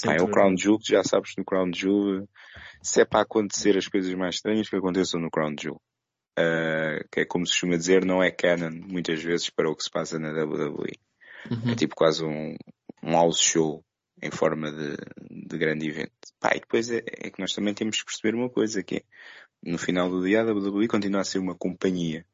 [0.03, 2.27] Pá, é o Crown Jewel, que já sabes no Crown Jewel,
[2.81, 5.81] se é para acontecer as coisas mais estranhas que aconteçam no Crown Jewel.
[6.39, 9.83] Uh, que é como se costuma dizer, não é canon muitas vezes para o que
[9.83, 10.97] se passa na WWE.
[11.51, 11.71] Uhum.
[11.71, 12.55] É tipo quase um,
[13.03, 13.83] um house show
[14.21, 14.97] em forma de,
[15.29, 16.11] de grande evento.
[16.39, 19.03] Pá, e depois é, é, que nós também temos que perceber uma coisa, que é,
[19.63, 22.25] no final do dia a WWE continua a ser uma companhia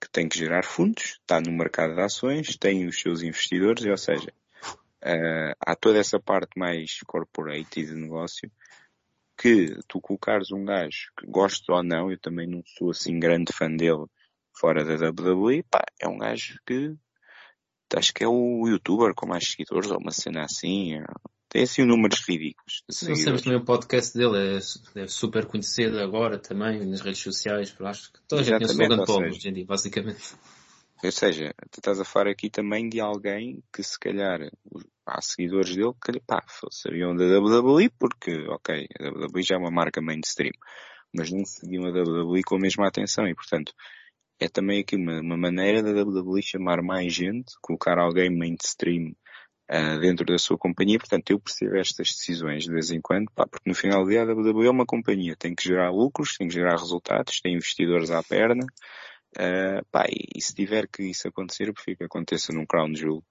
[0.00, 3.96] que tem que gerar fundos, está no mercado de ações, tem os seus investidores, ou
[3.96, 4.32] seja,
[5.02, 8.50] uh, há toda essa parte mais corporate e de negócio
[9.38, 13.52] que tu colocares um gajo que gosto ou não, eu também não sou assim grande
[13.52, 14.06] fã dele
[14.52, 16.94] fora da WWE, pá, é um gajo que
[17.94, 20.94] acho que é o youtuber com mais seguidores ou uma cena assim.
[20.94, 21.04] É,
[21.48, 22.82] tem assim números ridículos.
[22.88, 27.74] Não sabemos também o podcast dele, é, é, super conhecido agora também nas redes sociais.
[27.80, 30.34] Acho que toda a gente conhece o Logan hoje em dia, basicamente.
[31.04, 34.40] Ou seja, tu estás a falar aqui também de alguém que se calhar
[35.06, 39.70] há seguidores dele que pá, sabiam da WWE porque, ok, a WWE já é uma
[39.70, 40.54] marca mainstream,
[41.14, 43.72] mas não seguiam a WWE com a mesma atenção e portanto
[44.38, 49.14] é também aqui uma, uma maneira da WWE chamar mais gente, colocar alguém mainstream
[49.70, 50.98] uh, dentro da sua companhia.
[50.98, 54.22] Portanto, eu percebo estas decisões de vez em quando, pá, porque no final do dia
[54.22, 58.10] a WWE é uma companhia, tem que gerar lucros, tem que gerar resultados, tem investidores
[58.10, 58.64] à perna.
[59.36, 62.94] Uh, pá, e, e, se tiver que isso acontecer, eu prefiro que aconteça num Crown
[62.94, 63.22] Jewel.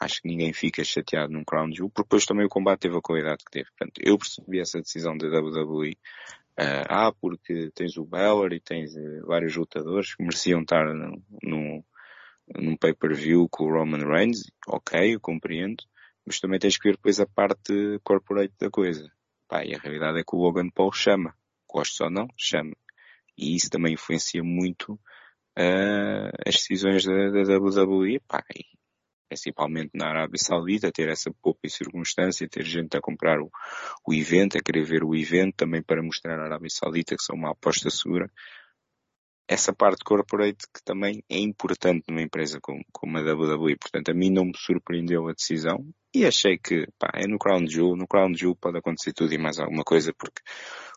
[0.00, 3.00] Acho que ninguém fica chateado num Crown Jewel, porque depois também o combate teve a
[3.00, 3.68] qualidade que teve.
[3.70, 5.96] Portanto, eu percebi essa decisão da WWE.
[6.58, 11.22] Uh, ah, porque tens o Beller e tens uh, vários lutadores que mereciam estar no,
[11.42, 11.84] no,
[12.54, 15.82] num pay-per-view com o Roman Reigns, ok, eu compreendo,
[16.26, 19.10] mas também tens que ver depois a parte corporate da coisa.
[19.48, 21.34] Pá, e a realidade é que o Logan Paul chama.
[21.68, 22.72] Gostes ou não, chama.
[23.36, 24.92] E isso também influencia muito
[25.58, 28.44] uh, as decisões da, da WWE, pá,
[29.32, 33.50] principalmente na Arábia Saudita, ter essa pouca circunstância, ter gente a comprar o,
[34.06, 37.36] o evento, a querer ver o evento, também para mostrar à Arábia Saudita que são
[37.36, 38.30] uma aposta segura
[39.48, 43.76] essa parte corporate que também é importante numa empresa como, como a WWE.
[43.76, 47.66] Portanto, a mim não me surpreendeu a decisão e achei que, pá, é no Crown
[47.66, 47.96] Jewel.
[47.96, 50.40] No Crown Jewel pode acontecer tudo e mais alguma coisa porque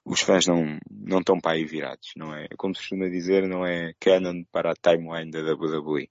[0.05, 2.47] os fãs não, não estão para aí virados, não é?
[2.57, 6.09] Como se costuma dizer, não é canon para a timeline da WWE.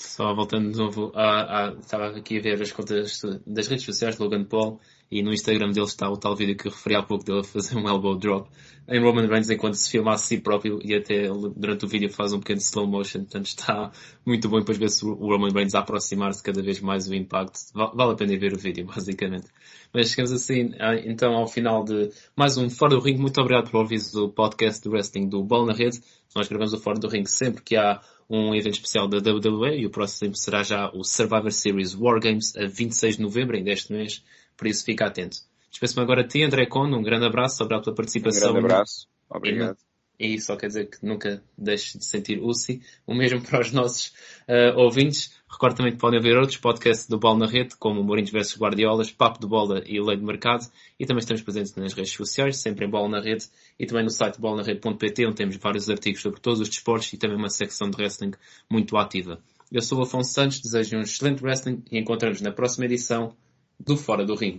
[0.00, 4.22] Só voltando de novo, a, estava aqui a ver as contas das redes sociais de
[4.22, 4.80] Logan Paul
[5.10, 7.76] e no Instagram dele está o tal vídeo que referi há pouco dele a fazer
[7.76, 8.48] um elbow drop
[8.88, 12.32] em Roman Reigns enquanto se filma a si próprio e até durante o vídeo faz
[12.32, 13.92] um pequeno slow motion, portanto está
[14.24, 17.58] muito bom depois ver se o Roman Reigns aproximar-se cada vez mais do impacto.
[17.74, 19.48] Vale a pena ver o vídeo, basicamente.
[19.92, 20.72] Mas chegamos assim,
[21.04, 23.18] então ao final de mais um Fora do Ring.
[23.18, 26.00] Muito obrigado por ouvir o podcast do wrestling do Bola na Rede.
[26.34, 28.00] Nós gravamos o Fora do Ring sempre que há
[28.30, 32.56] um evento especial da WWE e o próximo será já o Survivor Series War Games
[32.56, 34.24] a 26 de novembro, ainda este mês,
[34.56, 35.38] por isso fica atento.
[35.68, 38.50] Despeço-me agora a ti, André Cono, um grande abraço, obrigado pela participação.
[38.50, 39.89] Um grande abraço, obrigado.
[40.20, 42.82] E, e só quer dizer que nunca deixes de sentir UCI.
[43.06, 44.08] O mesmo para os nossos
[44.46, 45.32] uh, ouvintes.
[45.50, 49.10] Recordo também que podem ver outros podcasts do Bola na Rede, como Mourinhos vs Guardiolas,
[49.10, 50.66] Papo de Bola e Lei de Mercado.
[50.98, 53.46] E também estamos presentes nas redes sociais, sempre em Bola na Rede,
[53.78, 57.36] e também no site bolanarede.pt, onde temos vários artigos sobre todos os desportos e também
[57.36, 58.32] uma secção de wrestling
[58.70, 59.40] muito ativa.
[59.72, 63.34] Eu sou o Afonso Santos, desejo um excelente wrestling e encontramos na próxima edição
[63.78, 64.58] do Fora do Ring.